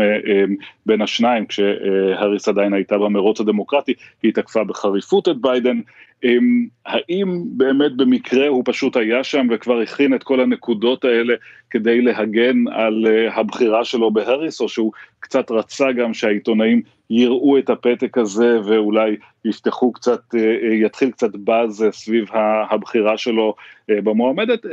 [0.85, 5.79] בין השניים, כשהאריס עדיין הייתה במרוץ הדמוקרטי, היא תקפה בחריפות את ביידן.
[6.85, 11.33] האם באמת במקרה הוא פשוט היה שם וכבר הכין את כל הנקודות האלה
[11.69, 18.17] כדי להגן על הבחירה שלו בהאריס, או שהוא קצת רצה גם שהעיתונאים יראו את הפתק
[18.17, 20.21] הזה ואולי יפתחו קצת,
[20.81, 22.25] יתחיל קצת באז סביב
[22.69, 23.55] הבחירה שלו
[23.89, 24.65] במועמדת,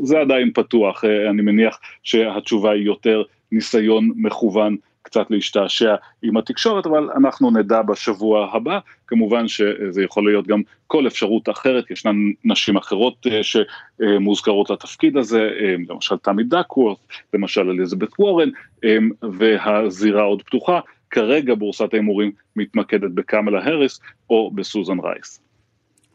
[0.00, 7.10] זה עדיין פתוח, אני מניח שהתשובה היא יותר ניסיון מכוון קצת להשתעשע עם התקשורת, אבל
[7.16, 13.26] אנחנו נדע בשבוע הבא, כמובן שזה יכול להיות גם כל אפשרות אחרת, ישנן נשים אחרות
[13.42, 15.50] שמוזכרות לתפקיד הזה,
[15.88, 16.98] למשל תמי דקוורט,
[17.34, 18.48] למשל אליזבת וורן,
[19.38, 25.42] והזירה עוד פתוחה, כרגע בורסת ההימורים מתמקדת בקמלה האריס או בסוזן רייס.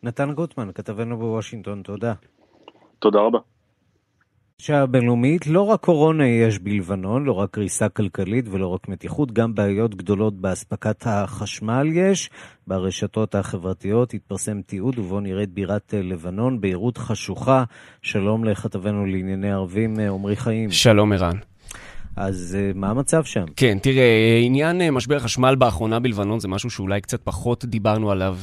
[0.04, 2.14] נתן גוטמן, כתבנו בוושינגטון, תודה.
[3.00, 3.40] תודה רבה.
[4.62, 9.56] שעה בינלאומית, לא רק קורונה יש בלבנון, לא רק קריסה כלכלית ולא רק מתיחות, גם
[9.56, 12.30] בעיות גדולות באספקת החשמל יש.
[12.68, 17.64] ברשתות החברתיות התפרסם תיעוד ובו נראית בירת לבנון, ביירות חשוכה.
[18.02, 20.72] שלום לכתבנו לענייני ערבים, עמרי חיים.
[20.72, 21.38] שלום ערן.
[22.16, 23.46] אז מה המצב שם?
[23.56, 28.38] כן, תראה, עניין משבר חשמל באחרונה בלבנון זה משהו שאולי קצת פחות דיברנו עליו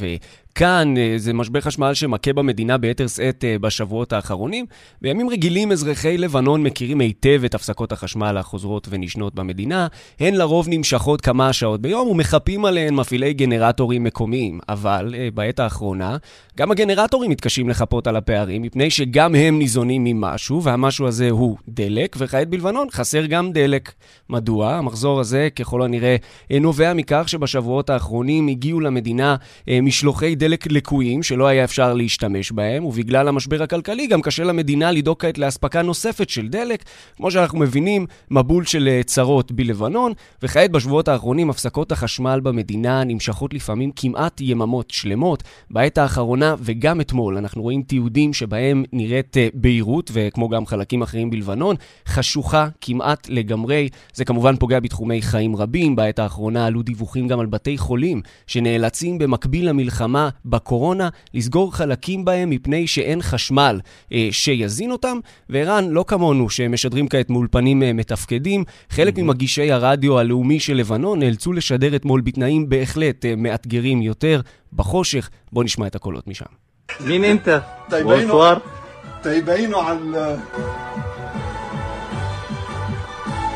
[0.54, 0.94] כאן.
[1.16, 4.66] זה משבר חשמל שמכה במדינה ביתר שאת בשבועות האחרונים.
[5.02, 9.86] בימים רגילים אזרחי לבנון מכירים היטב את הפסקות החשמל החוזרות ונשנות במדינה.
[10.20, 14.60] הן לרוב נמשכות כמה שעות ביום ומחפים עליהן מפעילי גנרטורים מקומיים.
[14.68, 16.16] אבל בעת האחרונה,
[16.58, 22.16] גם הגנרטורים מתקשים לחפות על הפערים, מפני שגם הם ניזונים ממשהו, והמשהו הזה הוא דלק,
[22.18, 23.92] וכעת בלבנון חסר גם דלק.
[24.30, 24.74] מדוע?
[24.74, 26.16] המחזור הזה ככל הנראה
[26.60, 29.36] נובע מכך שבשבועות האחרונים הגיעו למדינה
[29.82, 35.16] משלוחי דלק לקויים שלא היה אפשר להשתמש בהם, ובגלל המשבר הכלכלי גם קשה למדינה לדאוג
[35.18, 36.84] כעת לאספקה נוספת של דלק.
[37.16, 43.90] כמו שאנחנו מבינים, מבול של צרות בלבנון, וכעת בשבועות האחרונים הפסקות החשמל במדינה נמשכות לפעמים
[43.96, 45.42] כמעט יממות שלמות.
[45.70, 51.76] בעת האחרונה וגם אתמול אנחנו רואים תיעודים שבהם נראית בהירות, וכמו גם חלקים אחרים בלבנון,
[52.06, 53.88] חשוכה כמעט לגמרי.
[54.14, 55.96] זה כמובן פוגע בתחומי חיים רבים.
[55.96, 62.50] בעת האחרונה עלו דיווחים גם על בתי חולים שנאלצים במקביל למלחמה בקורונה, לסגור חלקים בהם
[62.50, 63.80] מפני שאין חשמל
[64.12, 65.18] אה, שיזין אותם,
[65.48, 69.22] וערן, לא כמונו, שמשדרים כעת מאולפנים אה, מתפקדים, חלק mm-hmm.
[69.22, 74.40] ממגישי הרדיו הלאומי של לבנון נאלצו לשדר אתמול בתנאים בהחלט אה, מאתגרים יותר,
[74.72, 75.30] בחושך.
[75.52, 76.44] בואו נשמע את הקולות משם.
[77.00, 77.58] מי אינטה?
[79.22, 80.14] טייבאינו על...
[80.16, 80.36] אה,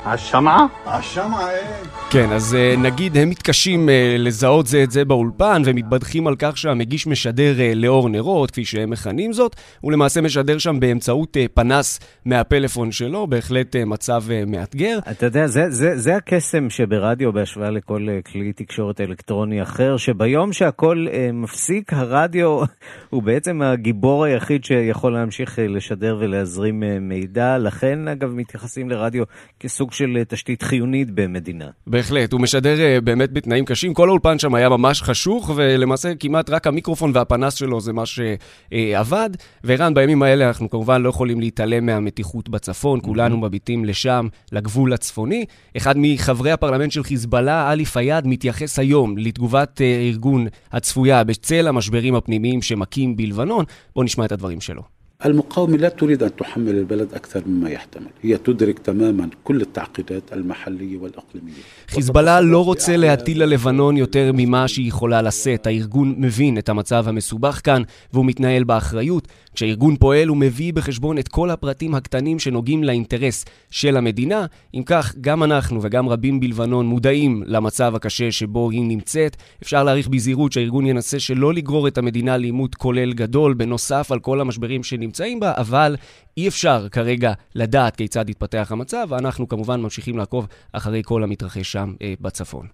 [0.07, 0.67] השמעה?
[0.87, 2.07] השמעה, אה...
[2.11, 6.59] כן, אז אה, נגיד הם מתקשים אה, לזהות זה את זה באולפן, ומתבדחים על כך
[6.59, 12.01] שהמגיש משדר אה, לאור נרות, כפי שהם מכנים זאת, הוא למעשה משדר שם באמצעות פנס
[12.25, 14.99] מהפלאפון שלו, בהחלט מצב מאתגר.
[15.11, 21.07] אתה יודע, זה, זה, זה הקסם שברדיו בהשוואה לכל כלי תקשורת אלקטרוני אחר, שביום שהכל
[21.33, 22.61] מפסיק, הרדיו
[23.11, 29.25] הוא בעצם הגיבור היחיד שיכול להמשיך לשדר ולהזרים מידע, לכן אגב מתייחסים לרדיו
[29.61, 31.69] כסוג של תשתית חיונית במדינה.
[31.87, 33.95] בהחלט, הוא משדר uh, באמת בתנאים קשים.
[33.95, 39.31] כל האולפן שם היה ממש חשוך, ולמעשה כמעט רק המיקרופון והפנס שלו זה מה שעבד.
[39.65, 45.45] וערן, בימים האלה אנחנו כמובן לא יכולים להתעלם מהמתיחות בצפון, כולנו מביטים לשם, לגבול הצפוני.
[45.77, 52.15] אחד מחברי הפרלמנט של חיזבאללה, עלי פיאד, מתייחס היום לתגובת uh, ארגון הצפויה בצל המשברים
[52.15, 53.65] הפנימיים שמכים בלבנון.
[53.95, 54.96] בואו נשמע את הדברים שלו.
[55.26, 60.98] المقاومة لا تريد أن تحمل البلد أكثر مما يحتمل هي تدرك تماما كل التعقيدات المحلية
[60.98, 65.68] والإقليمية חיזבאללה לא רוצה להטיל על לבנון יותר ממה שהיא יכולה לשאת.
[65.68, 67.82] הארגון מבין את המצב המסובך כאן,
[68.14, 69.28] והוא מתנהל באחריות.
[69.57, 74.47] כשהארגון פועל הוא מביא בחשבון את כל הפרטים הקטנים שנוגעים לאינטרס של המדינה.
[74.75, 79.37] אם כך, גם אנחנו וגם רבים בלבנון מודעים למצב הקשה שבו היא נמצאת.
[79.63, 84.41] אפשר להעריך בזהירות שהארגון ינסה שלא לגרור את המדינה לעימות כולל גדול, בנוסף על כל
[84.41, 85.97] המשברים שנמצאים בה, אבל
[86.37, 91.95] אי אפשר כרגע לדעת כיצד יתפתח המצב, ואנחנו כמובן ממשיכים לעקוב אחרי כל המתרחש שם
[92.03, 92.67] אה, בצפון.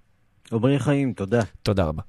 [0.53, 1.43] עמרי חיים, תודה.
[1.63, 2.03] תודה רבה.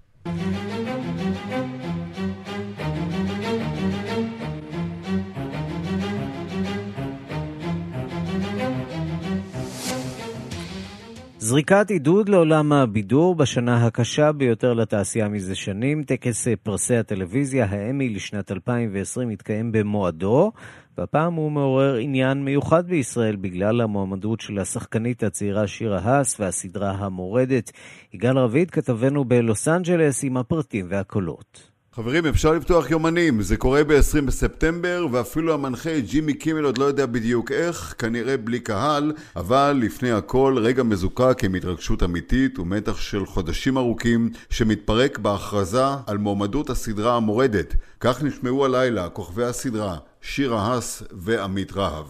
[11.53, 16.03] זריקת עידוד לעולם הבידור בשנה הקשה ביותר לתעשייה מזה שנים.
[16.03, 20.51] טקס פרסי הטלוויזיה, האמי לשנת 2020, התקיים במועדו,
[20.97, 27.71] והפעם הוא מעורר עניין מיוחד בישראל בגלל המועמדות של השחקנית הצעירה שירה האס והסדרה המורדת.
[28.13, 31.72] יגאל רביד, כתבנו בלוס אנג'לס, עם הפרטים והקולות.
[31.95, 37.05] חברים, אפשר לפתוח יומנים, זה קורה ב-20 בספטמבר, ואפילו המנחה ג'ימי קימל עוד לא יודע
[37.05, 43.25] בדיוק איך, כנראה בלי קהל, אבל לפני הכל רגע מזוקק עם התרגשות אמיתית ומתח של
[43.25, 47.73] חודשים ארוכים, שמתפרק בהכרזה על מועמדות הסדרה המורדת.
[47.99, 52.05] כך נשמעו הלילה כוכבי הסדרה, שירה האס ועמית רהב.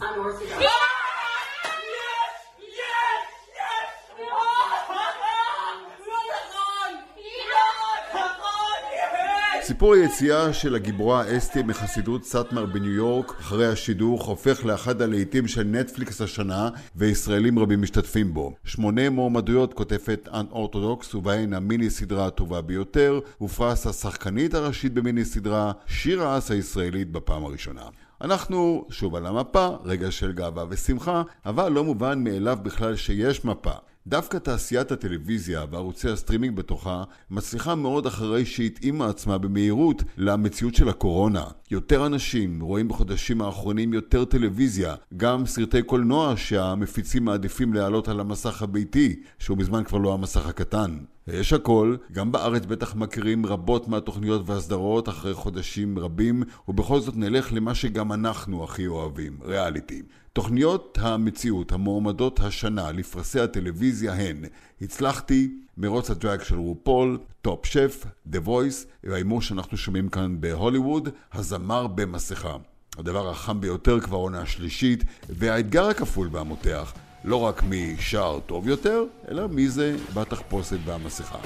[9.73, 15.63] סיפור היציאה של הגיבורה אסתי מחסידות סאטמר בניו יורק אחרי השידוך הופך לאחד הלהיטים של
[15.63, 18.53] נטפליקס השנה וישראלים רבים משתתפים בו.
[18.63, 25.71] שמונה מועמדויות כותפת אנ אורתודוקס ובהן המיני סדרה הטובה ביותר ופרס השחקנית הראשית במיני סדרה
[25.87, 27.83] שיר האס הישראלית בפעם הראשונה.
[28.21, 33.73] אנחנו שוב על המפה, רגע של גאווה ושמחה, אבל לא מובן מאליו בכלל שיש מפה.
[34.07, 41.43] דווקא תעשיית הטלוויזיה וערוצי הסטרימינג בתוכה מצליחה מאוד אחרי שהתאימה עצמה במהירות למציאות של הקורונה.
[41.71, 48.61] יותר אנשים רואים בחודשים האחרונים יותר טלוויזיה, גם סרטי קולנוע שהמפיצים מעדיפים להעלות על המסך
[48.61, 50.97] הביתי, שהוא מזמן כבר לא המסך הקטן.
[51.27, 57.53] ויש הכל, גם בארץ בטח מכירים רבות מהתוכניות והסדרות אחרי חודשים רבים, ובכל זאת נלך
[57.53, 60.01] למה שגם אנחנו הכי אוהבים, ריאליטי.
[60.33, 64.37] תוכניות המציאות המועמדות השנה לפרסי הטלוויזיה הן
[64.81, 71.87] הצלחתי, מרוץ הדראג של רופול, Top Chef, The Voice, וההימור שאנחנו שומעים כאן בהוליווד, הזמר
[71.87, 72.55] במסכה.
[72.97, 79.03] הדבר החם ביותר כבר עונה שלישית, והאתגר הכפול והמותח, לא רק מי שר טוב יותר,
[79.31, 81.37] אלא מי זה בתחפושת והמסכה.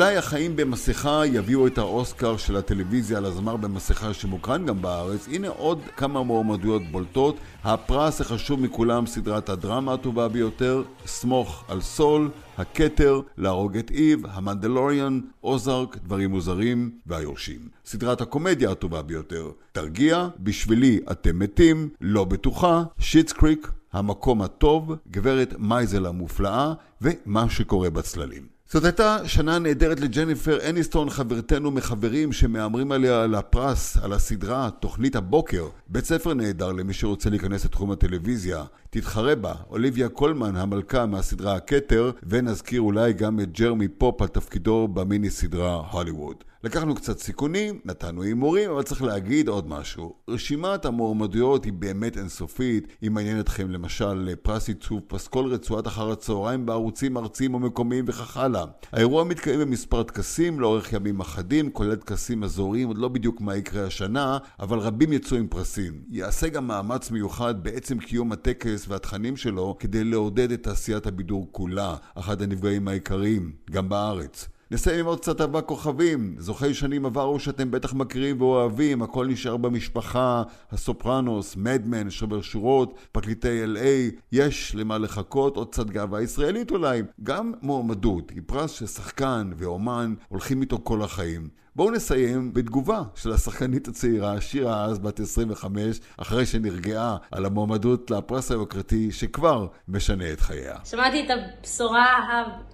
[0.00, 5.28] אולי החיים במסכה יביאו את האוסקר של הטלוויזיה לזמר במסכה שמוקרן גם בארץ.
[5.28, 7.36] הנה עוד כמה מועמדויות בולטות.
[7.64, 15.20] הפרס החשוב מכולם, סדרת הדרמה הטובה ביותר, סמוך על סול, הכתר, להרוג את איב, המנדלוריאן,
[15.42, 17.68] אוזארק, דברים מוזרים והיורשים.
[17.84, 25.54] סדרת הקומדיה הטובה ביותר, תרגיע, בשבילי אתם מתים, לא בטוחה, Schitt's Creek, המקום הטוב, גברת
[25.58, 26.72] מייזל המופלאה
[27.02, 28.59] ומה שקורה בצללים.
[28.72, 35.16] זאת הייתה שנה נהדרת לג'ניפר אניסטון, חברתנו מחברים שמהמרים עליה על הפרס, על הסדרה, תוכנית
[35.16, 35.68] הבוקר.
[35.88, 38.64] בית ספר נהדר למי שרוצה להיכנס לתחום הטלוויזיה.
[38.90, 44.88] תתחרה בה אוליביה קולמן, המלכה מהסדרה הכתר, ונזכיר אולי גם את ג'רמי פופ על תפקידו
[44.88, 46.44] במיני סדרה הוליווד.
[46.64, 50.14] לקחנו קצת סיכונים, נתנו הימורים, אבל צריך להגיד עוד משהו.
[50.28, 56.66] רשימת המועמדויות היא באמת אינסופית, אם מעניין אתכם למשל פרס עיצוב פסקול רצועת אחר הצהריים
[56.66, 58.64] בערוצים ארציים ומקומיים וכך הלאה.
[58.92, 63.86] האירוע מתקיים במספר טקסים לאורך ימים אחדים, כולל טקסים אזוריים, עוד לא בדיוק מה יקרה
[63.86, 66.02] השנה, אבל רבים יצאו עם פרסים.
[66.10, 71.96] יעשה גם מאמץ מיוחד בעצם קיום הטקס והתכנים שלו כדי לעודד את תעשיית הבידור כולה,
[72.14, 74.48] אחד הנפגעים העיקריים, גם בארץ.
[74.72, 79.56] נסיים עם עוד קצת ארבע כוכבים, זוכי שנים עברו שאתם בטח מכירים ואוהבים, הכל נשאר
[79.56, 87.02] במשפחה, הסופרנוס, מדמן, שובר שורות, פרקליטי LA, יש למה לחכות, עוד קצת גאווה ישראלית אולי,
[87.22, 90.14] גם מועמדות, היא פרס ששחקן ואומן.
[90.28, 91.48] הולכים איתו כל החיים.
[91.76, 98.50] בואו נסיים בתגובה של השחקנית הצעירה, שירה אז, בת 25, אחרי שנרגעה על המועמדות לפרס
[98.50, 100.76] היוקרתי שכבר משנה את חייה.
[100.84, 102.06] שמעתי את הבשורה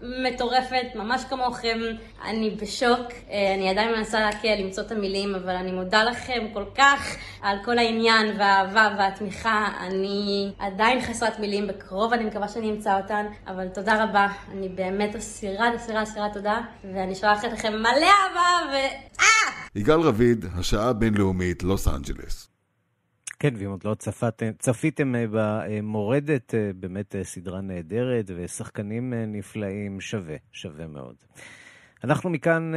[0.02, 1.78] המטורפת, ממש כמוכם,
[2.24, 6.64] אני בשוק, אה, אני עדיין מנסה להקל, למצוא את המילים, אבל אני מודה לכם כל
[6.74, 9.68] כך על כל העניין והאהבה והתמיכה.
[9.80, 15.16] אני עדיין חסרת מילים, בקרוב אני מקווה שאני אמצא אותן, אבל תודה רבה, אני באמת
[15.16, 16.60] אסירת אסירה אסירת תודה,
[16.94, 18.85] ואני שולחת לכם מלא אהבה ו...
[19.74, 22.48] יגאל רביד, השעה הבינלאומית, לוס אנג'לס.
[23.38, 30.00] כן, ואם עוד לא צפתם, צפיתם אה, במורדת, אה, באמת אה, סדרה נהדרת ושחקנים נפלאים,
[30.00, 31.14] שווה, שווה מאוד.
[32.04, 32.72] אנחנו מכאן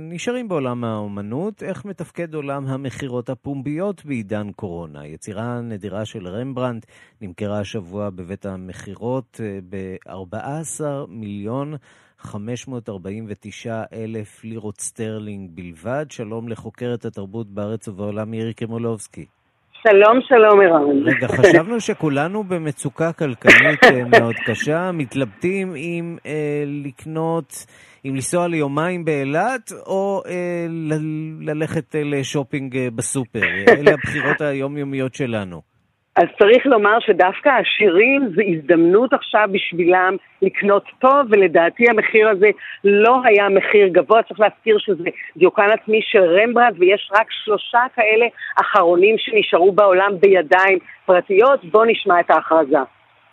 [0.00, 1.62] נשארים בעולם האומנות.
[1.62, 5.06] איך מתפקד עולם המכירות הפומביות בעידן קורונה?
[5.06, 6.86] יצירה נדירה של רמברנט
[7.20, 11.74] נמכרה השבוע בבית המכירות ב-14 מיליון
[12.20, 16.06] 549 אלף לירות סטרלינג בלבד.
[16.10, 19.24] שלום לחוקרת התרבות בארץ ובעולם מירי קרימולובסקי.
[19.82, 21.08] שלום, שלום, ערן.
[21.08, 27.66] רגע, חשבנו שכולנו במצוקה כלכלית אה, מאוד קשה, מתלבטים אם אה, לקנות,
[28.06, 33.40] אם לנסוע ליומיים באילת, או אה, ל- ללכת אה, לשופינג אה, בסופר.
[33.68, 35.69] אלה הבחירות היומיומיות שלנו.
[36.16, 42.50] אז צריך לומר שדווקא העשירים זה הזדמנות עכשיו בשבילם לקנות טוב, ולדעתי המחיר הזה
[42.84, 44.22] לא היה מחיר גבוה.
[44.22, 45.04] צריך להזכיר שזה
[45.36, 48.26] דיוקן עצמי של רמברנדט, ויש רק שלושה כאלה
[48.60, 51.64] אחרונים שנשארו בעולם בידיים פרטיות.
[51.64, 52.78] בואו נשמע את ההכרזה.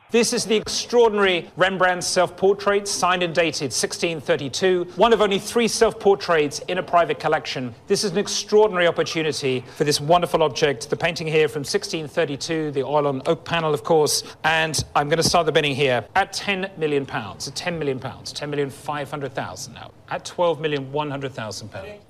[0.10, 6.60] This is the extraordinary Rembrandt self-portrait, signed and dated 1632, one of only three self-portraits
[6.70, 7.76] in a private collection.
[7.88, 10.89] This is an extraordinary opportunity for this wonderful object.
[10.89, 15.18] The painting here from 1632, the oil on oak panel, of course, and I'm going
[15.18, 18.70] to start the bidding here at 10 million pounds, at 10 million pounds, 10 million
[18.70, 22.07] 500,000 now, at 12 million 100,000 pounds.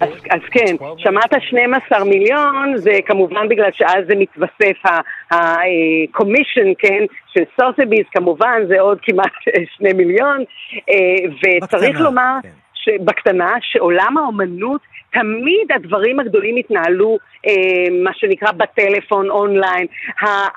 [0.00, 4.86] אז, אז כן, שמעת 12 מיליון, זה כמובן בגלל שאז זה מתווסף
[5.30, 9.32] ה-commission, כן, של סוסביז, כמובן זה עוד כמעט
[9.74, 10.44] 2 מיליון,
[11.38, 12.48] וצריך בקטנה, לומר, כן.
[13.04, 14.80] בקטנה, שעולם האומנות
[15.12, 19.86] תמיד הדברים הגדולים התנהלו, אה, מה שנקרא, בטלפון, אונליין.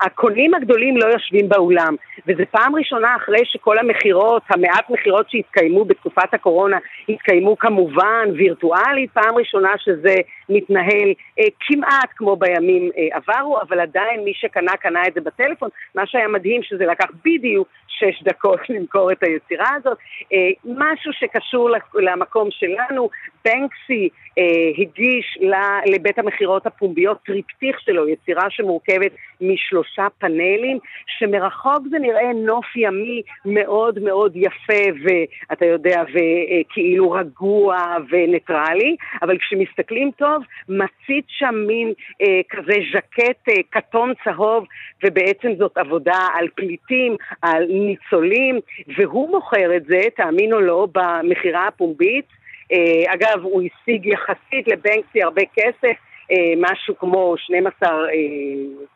[0.00, 1.94] הקונים הגדולים לא יושבים באולם.
[2.26, 9.34] וזו פעם ראשונה אחרי שכל המכירות, המעט מכירות שהתקיימו בתקופת הקורונה, התקיימו כמובן וירטואלית, פעם
[9.36, 10.14] ראשונה שזה
[10.48, 11.08] מתנהל
[11.38, 15.68] אה, כמעט כמו בימים אה, עברו, אבל עדיין מי שקנה, קנה את זה בטלפון.
[15.94, 17.68] מה שהיה מדהים שזה לקח בדיוק
[17.98, 19.98] שש דקות למכור את היצירה הזאת.
[20.32, 23.08] אה, משהו שקשור למקום שלנו,
[23.46, 25.38] בנקסי אה, הגיש
[25.86, 30.78] לבית המכירות הפומביות טריפטיך שלו, יצירה שמורכבת משלושה פאנלים,
[31.18, 37.76] שמרחוק זה נראה נוף ימי מאוד מאוד יפה ואתה יודע, וכאילו רגוע
[38.10, 41.92] וניטרלי, אבל כשמסתכלים טוב, מציץ שם מין
[42.22, 44.66] אה, כזה ז'קט אה, כתום צהוב,
[45.04, 48.60] ובעצם זאת עבודה על פליטים, על ניצולים,
[48.96, 52.45] והוא מוכר את זה, תאמין או לא, במכירה הפומבית.
[52.72, 55.96] אה, אגב, הוא השיג יחסית לבנקסי הרבה כסף,
[56.30, 58.04] אה, משהו כמו 12, אה,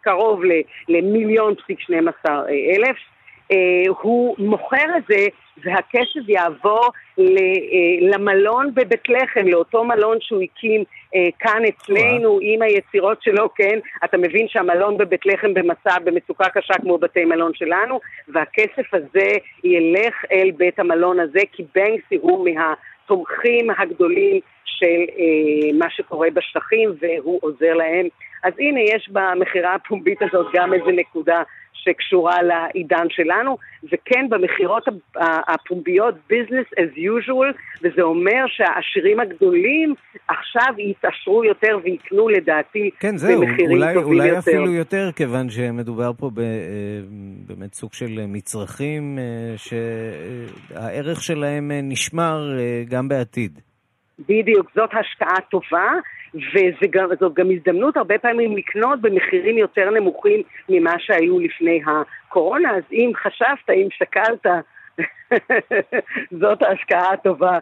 [0.01, 0.43] קרוב
[0.89, 2.97] למיליון פסיק 12 אלף.
[4.03, 5.27] הוא מוכר את זה
[5.65, 6.89] והכסף יעבור
[8.01, 10.85] למלון בבית לחם, לאותו מלון שהוא הקים
[11.39, 13.79] כאן אצלנו עם היצירות שלו, כן?
[14.05, 19.29] אתה מבין שהמלון בבית לחם במצב, במצוקה קשה כמו בתי מלון שלנו, והכסף הזה
[19.65, 22.75] ילך אל בית המלון הזה, כי בנקסי הוא מה...
[23.11, 28.07] התומכים הגדולים של אה, מה שקורה בשטחים והוא עוזר להם.
[28.45, 31.43] אז הנה יש במכירה הפומבית הזאת גם איזה נקודה
[31.73, 34.85] שקשורה לעידן שלנו, וכן במכירות
[35.49, 39.95] הפומביות business as usual, וזה אומר שהעשירים הגדולים
[40.29, 44.51] עכשיו יתעשרו יותר ויקנו לדעתי כן, זהו, במחירים אולי, טובים אולי יותר.
[44.51, 46.43] אולי אפילו יותר, כיוון שמדובר פה אה,
[47.47, 52.59] באמת סוג של מצרכים אה, שהערך שלהם אה, נשמר
[52.89, 53.70] גם בעתיד.
[54.29, 55.89] בדיוק, זאת השקעה טובה,
[56.35, 63.13] וזו גם הזדמנות הרבה פעמים לקנות במחירים יותר נמוכים ממה שהיו לפני הקורונה, אז אם
[63.23, 64.47] חשבת, אם שקלת,
[66.41, 67.59] זאת ההשקעה הטובה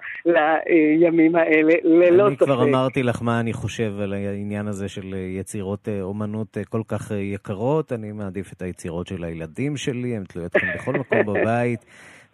[1.01, 2.43] לימים האלה, ללא ספק.
[2.43, 6.65] אני כבר אמרתי לך מה אני חושב על העניין הזה של יצירות אה, אומנות אה,
[6.65, 7.93] כל כך אה, יקרות.
[7.93, 11.85] אני מעדיף את היצירות של הילדים שלי, הן תלויות כאן בכל מקום בבית,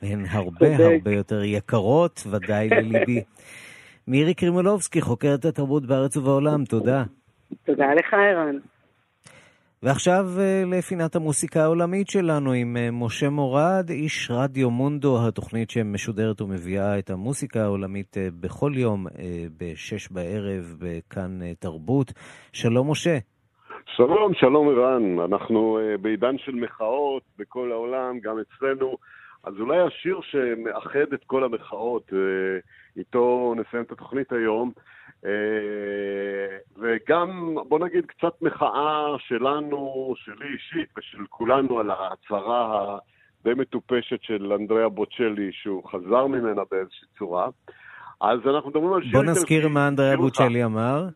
[0.02, 3.22] והן הרבה הרבה יותר יקרות, ודאי לליבי.
[4.08, 7.02] מירי קרימולובסקי, חוקרת התרבות בארץ ובעולם, תודה.
[7.64, 8.58] תודה לך, ערן.
[9.82, 16.40] ועכשיו אה, לפינת המוסיקה העולמית שלנו עם אה, משה מורד, איש רדיו מונדו, התוכנית שמשודרת
[16.40, 19.06] ומביאה את המוסיקה העולמית אה, בכל יום
[19.60, 22.12] בשש בערב בכאן תרבות.
[22.52, 23.18] שלום משה.
[23.96, 25.18] שלום, שלום ערן.
[25.20, 28.96] אנחנו בעידן של מחאות בכל העולם, גם אצלנו.
[29.44, 32.12] אז אולי השיר שמאחד את כל המחאות,
[32.96, 34.72] איתו נסיים את התוכנית היום.
[35.24, 35.30] אה,
[36.76, 42.98] וגם, בוא נגיד, קצת מחאה שלנו, שלי אישית ושל כולנו על ההצהרה
[43.40, 47.48] הדי מטופשת של אנדריאה בוצ'לי, שהוא חזר ממנה באיזושהי צורה.
[48.20, 49.12] אז אנחנו מדברים על שיר...
[49.12, 51.08] בוא נזכיר מה אנדריאה בוצ'לי אמר.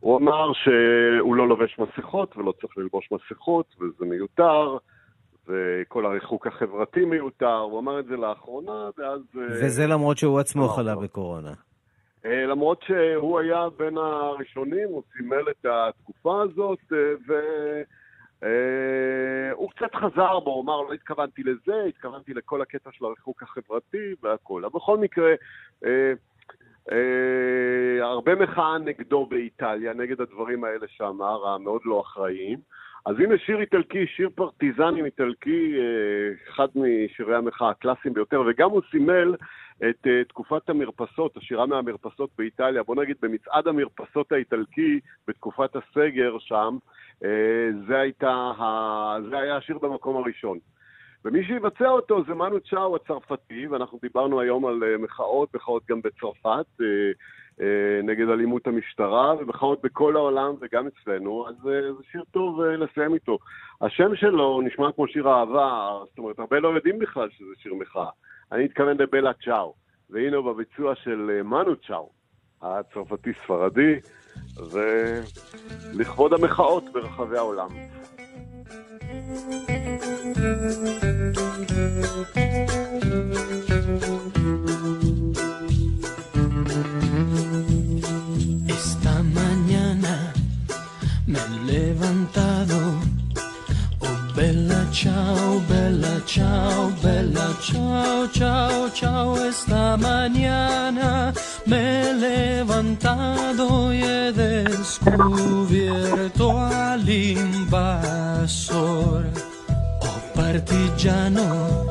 [0.00, 4.76] הוא אמר שהוא לא לובש מסכות ולא צריך ללבוש מסכות, וזה מיותר.
[5.48, 9.20] וכל הריחוק החברתי מיותר, הוא אמר את זה לאחרונה, ואז...
[9.38, 11.52] אה, וזה למרות שהוא עצמו חלה בקורונה.
[12.24, 17.12] אה, למרות שהוא היה בין הראשונים, הוא סימל את התקופה הזאת, אה,
[19.52, 24.14] והוא קצת חזר בו, הוא אמר, לא התכוונתי לזה, התכוונתי לכל הקטע של הריחוק החברתי
[24.22, 24.64] והכול.
[24.64, 25.34] אבל בכל מקרה,
[26.92, 32.58] אה, הרבה מחאה נגדו באיטליה, נגד הדברים האלה שאמר, המאוד לא אחראיים.
[33.06, 38.82] אז הנה שיר איטלקי, שיר פרטיזנים איטלקי, אה, אחד משירי המחאה הקלאסיים ביותר, וגם הוא
[38.90, 39.34] סימל
[39.88, 46.78] את uh, תקופת המרפסות, השירה מהמרפסות באיטליה, בוא נגיד במצעד המרפסות האיטלקי בתקופת הסגר שם,
[47.22, 47.26] uh,
[47.88, 48.52] זה, הייתה.
[49.30, 50.58] זה היה השיר במקום הראשון.
[51.24, 56.66] ומי שיבצע אותו זה מנו צ'או הצרפתי, ואנחנו דיברנו היום על מחאות, מחאות גם בצרפת,
[58.02, 63.14] נגד אלימות המשטרה, ומחאות בכל העולם וגם אצלנו, אז uh, זה שיר טוב uh, לסיים
[63.14, 63.38] איתו.
[63.80, 68.08] השם שלו נשמע כמו שיר אהבה, זאת אומרת, הרבה לא יודעים בכלל שזה שיר מחאה.
[68.52, 69.74] אני מתכוון לבלה צ'או,
[70.10, 72.10] והנה הוא בביצוע של אה, מנו צ'או,
[72.62, 73.94] הצרפתי-ספרדי,
[74.72, 77.68] ולכבוד המחאות ברחבי העולם.
[82.42, 83.69] Esta
[91.30, 93.00] me he levantado
[94.34, 99.36] Bella ciao, bella ciao, bella ciao, ciao, ciao.
[99.44, 101.32] Esta mañana
[101.66, 105.06] me he levantado y he descubierto
[106.58, 108.46] al invasor.
[110.00, 111.84] Oh partigiano,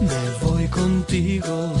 [0.00, 1.72] me voy contigo.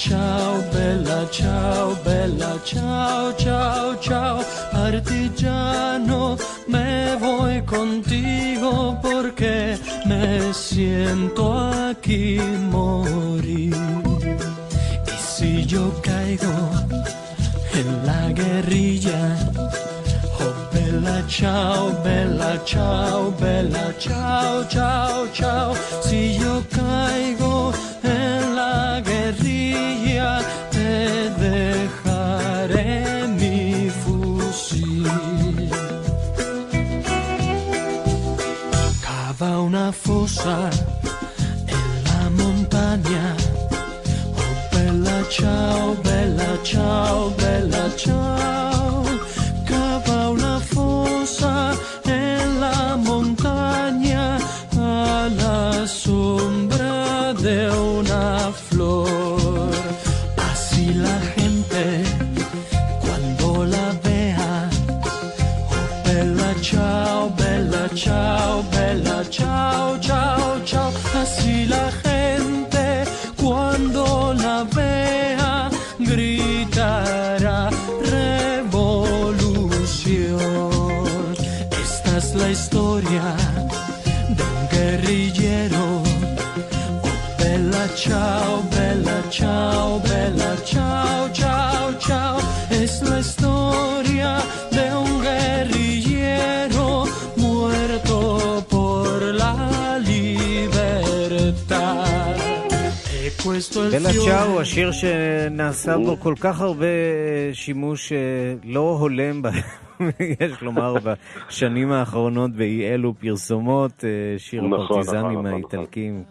[0.00, 4.42] Ciao, bella ciao, bella ciao, ciao, ciao.
[4.72, 11.52] Partigiano, me voy contigo porque me siento
[11.90, 12.40] aquí
[12.70, 13.76] morir.
[15.06, 16.70] Y si yo caigo
[17.74, 19.36] en la guerrilla,
[20.40, 25.74] oh bella ciao, bella ciao, bella ciao, ciao, ciao.
[26.02, 27.49] Si yo caigo
[40.26, 40.70] fosa
[41.66, 43.36] en la montaña.
[44.36, 48.39] Oh bella ciao, bella ciao, bella ciao.
[103.90, 106.86] בלה fiore צ'או, השיר שנעשה בו כל כך הרבה
[107.52, 108.18] שימוש אה,
[108.64, 109.42] לא הולם,
[110.40, 110.94] יש לומר,
[111.48, 116.24] בשנים האחרונות באי אלו פרסומות, אה, שיר נכון, הפרטיזנים נכון, נכון, האיטלקים,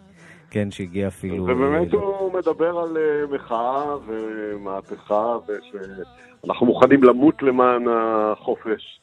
[0.50, 1.44] כן, שהגיע אפילו...
[1.44, 9.00] ובאמת אה, הוא מדבר על אה, מחאה ומהפכה, ושאנחנו מוכנים למות למען החופש.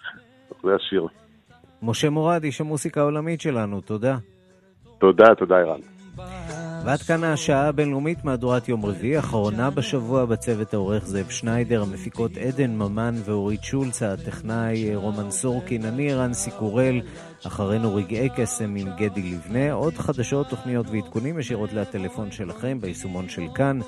[0.63, 1.07] זה השיר.
[1.81, 4.17] משה מורד, איש המוסיקה העולמית שלנו, תודה.
[4.97, 5.96] תודה, תודה ערן.
[6.85, 12.71] ועד כאן השעה הבינלאומית, מהדורת יום רביעי, אחרונה בשבוע בצוות העורך זאב שניידר, המפיקות עדן
[12.75, 17.01] ממן ואורית שולץ, הטכנאי רומן סורקין, אני רנסי קורל,
[17.45, 23.43] אחרינו רגעי קסם עם גדי לבנה, עוד חדשות, תוכניות ועדכונים ישירות לטלפון שלכם ביישומון של
[23.55, 23.79] כאן.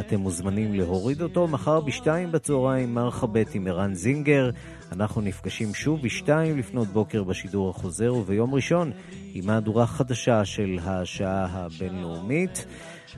[0.00, 1.48] אתם מוזמנים להוריד אותו.
[1.48, 4.50] מחר בשתיים בצהריים, מרחבת עם ערן זינגר.
[4.92, 8.90] אנחנו נפגשים שוב בשתיים לפנות בוקר בשידור החוזר, וביום ראשון
[9.34, 12.66] עם מהדורה חדשה של השעה הבינלאומית.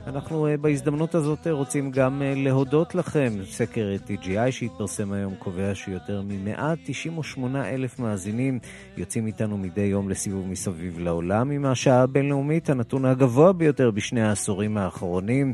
[0.07, 3.33] אנחנו אה, בהזדמנות הזאת אה, רוצים גם אה, להודות לכם.
[3.49, 8.59] סקר TGI שהתפרסם היום קובע שיותר מ-198 אלף מאזינים
[8.97, 14.77] יוצאים איתנו מדי יום לסיבוב מסביב לעולם עם השעה הבינלאומית, הנתון הגבוה ביותר בשני העשורים
[14.77, 15.53] האחרונים.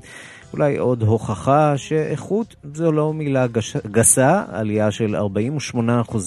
[0.53, 3.77] אולי עוד הוכחה שאיכות זו לא מילה גש...
[3.77, 5.15] גסה, עלייה של
[5.75, 6.17] 48%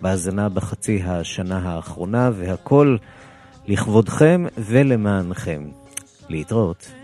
[0.00, 2.96] בהאזנה בחצי השנה האחרונה, והכל
[3.68, 5.62] לכבודכם ולמענכם.
[6.28, 7.01] להתראות.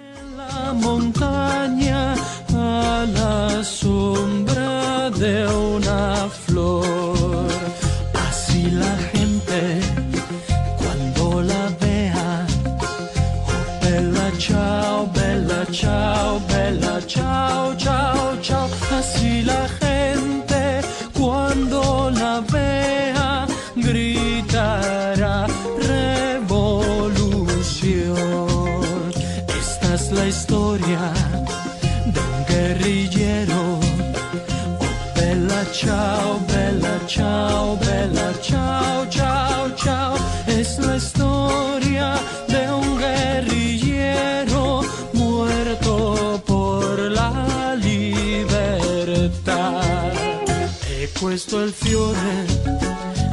[0.72, 2.14] Montaña
[2.54, 6.97] a la sombra de una flor.
[51.48, 52.44] Questo il fiore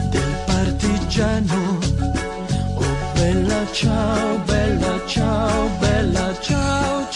[0.10, 1.80] del partigiano.
[2.76, 7.08] Oh bella ciao, bella ciao, bella ciao,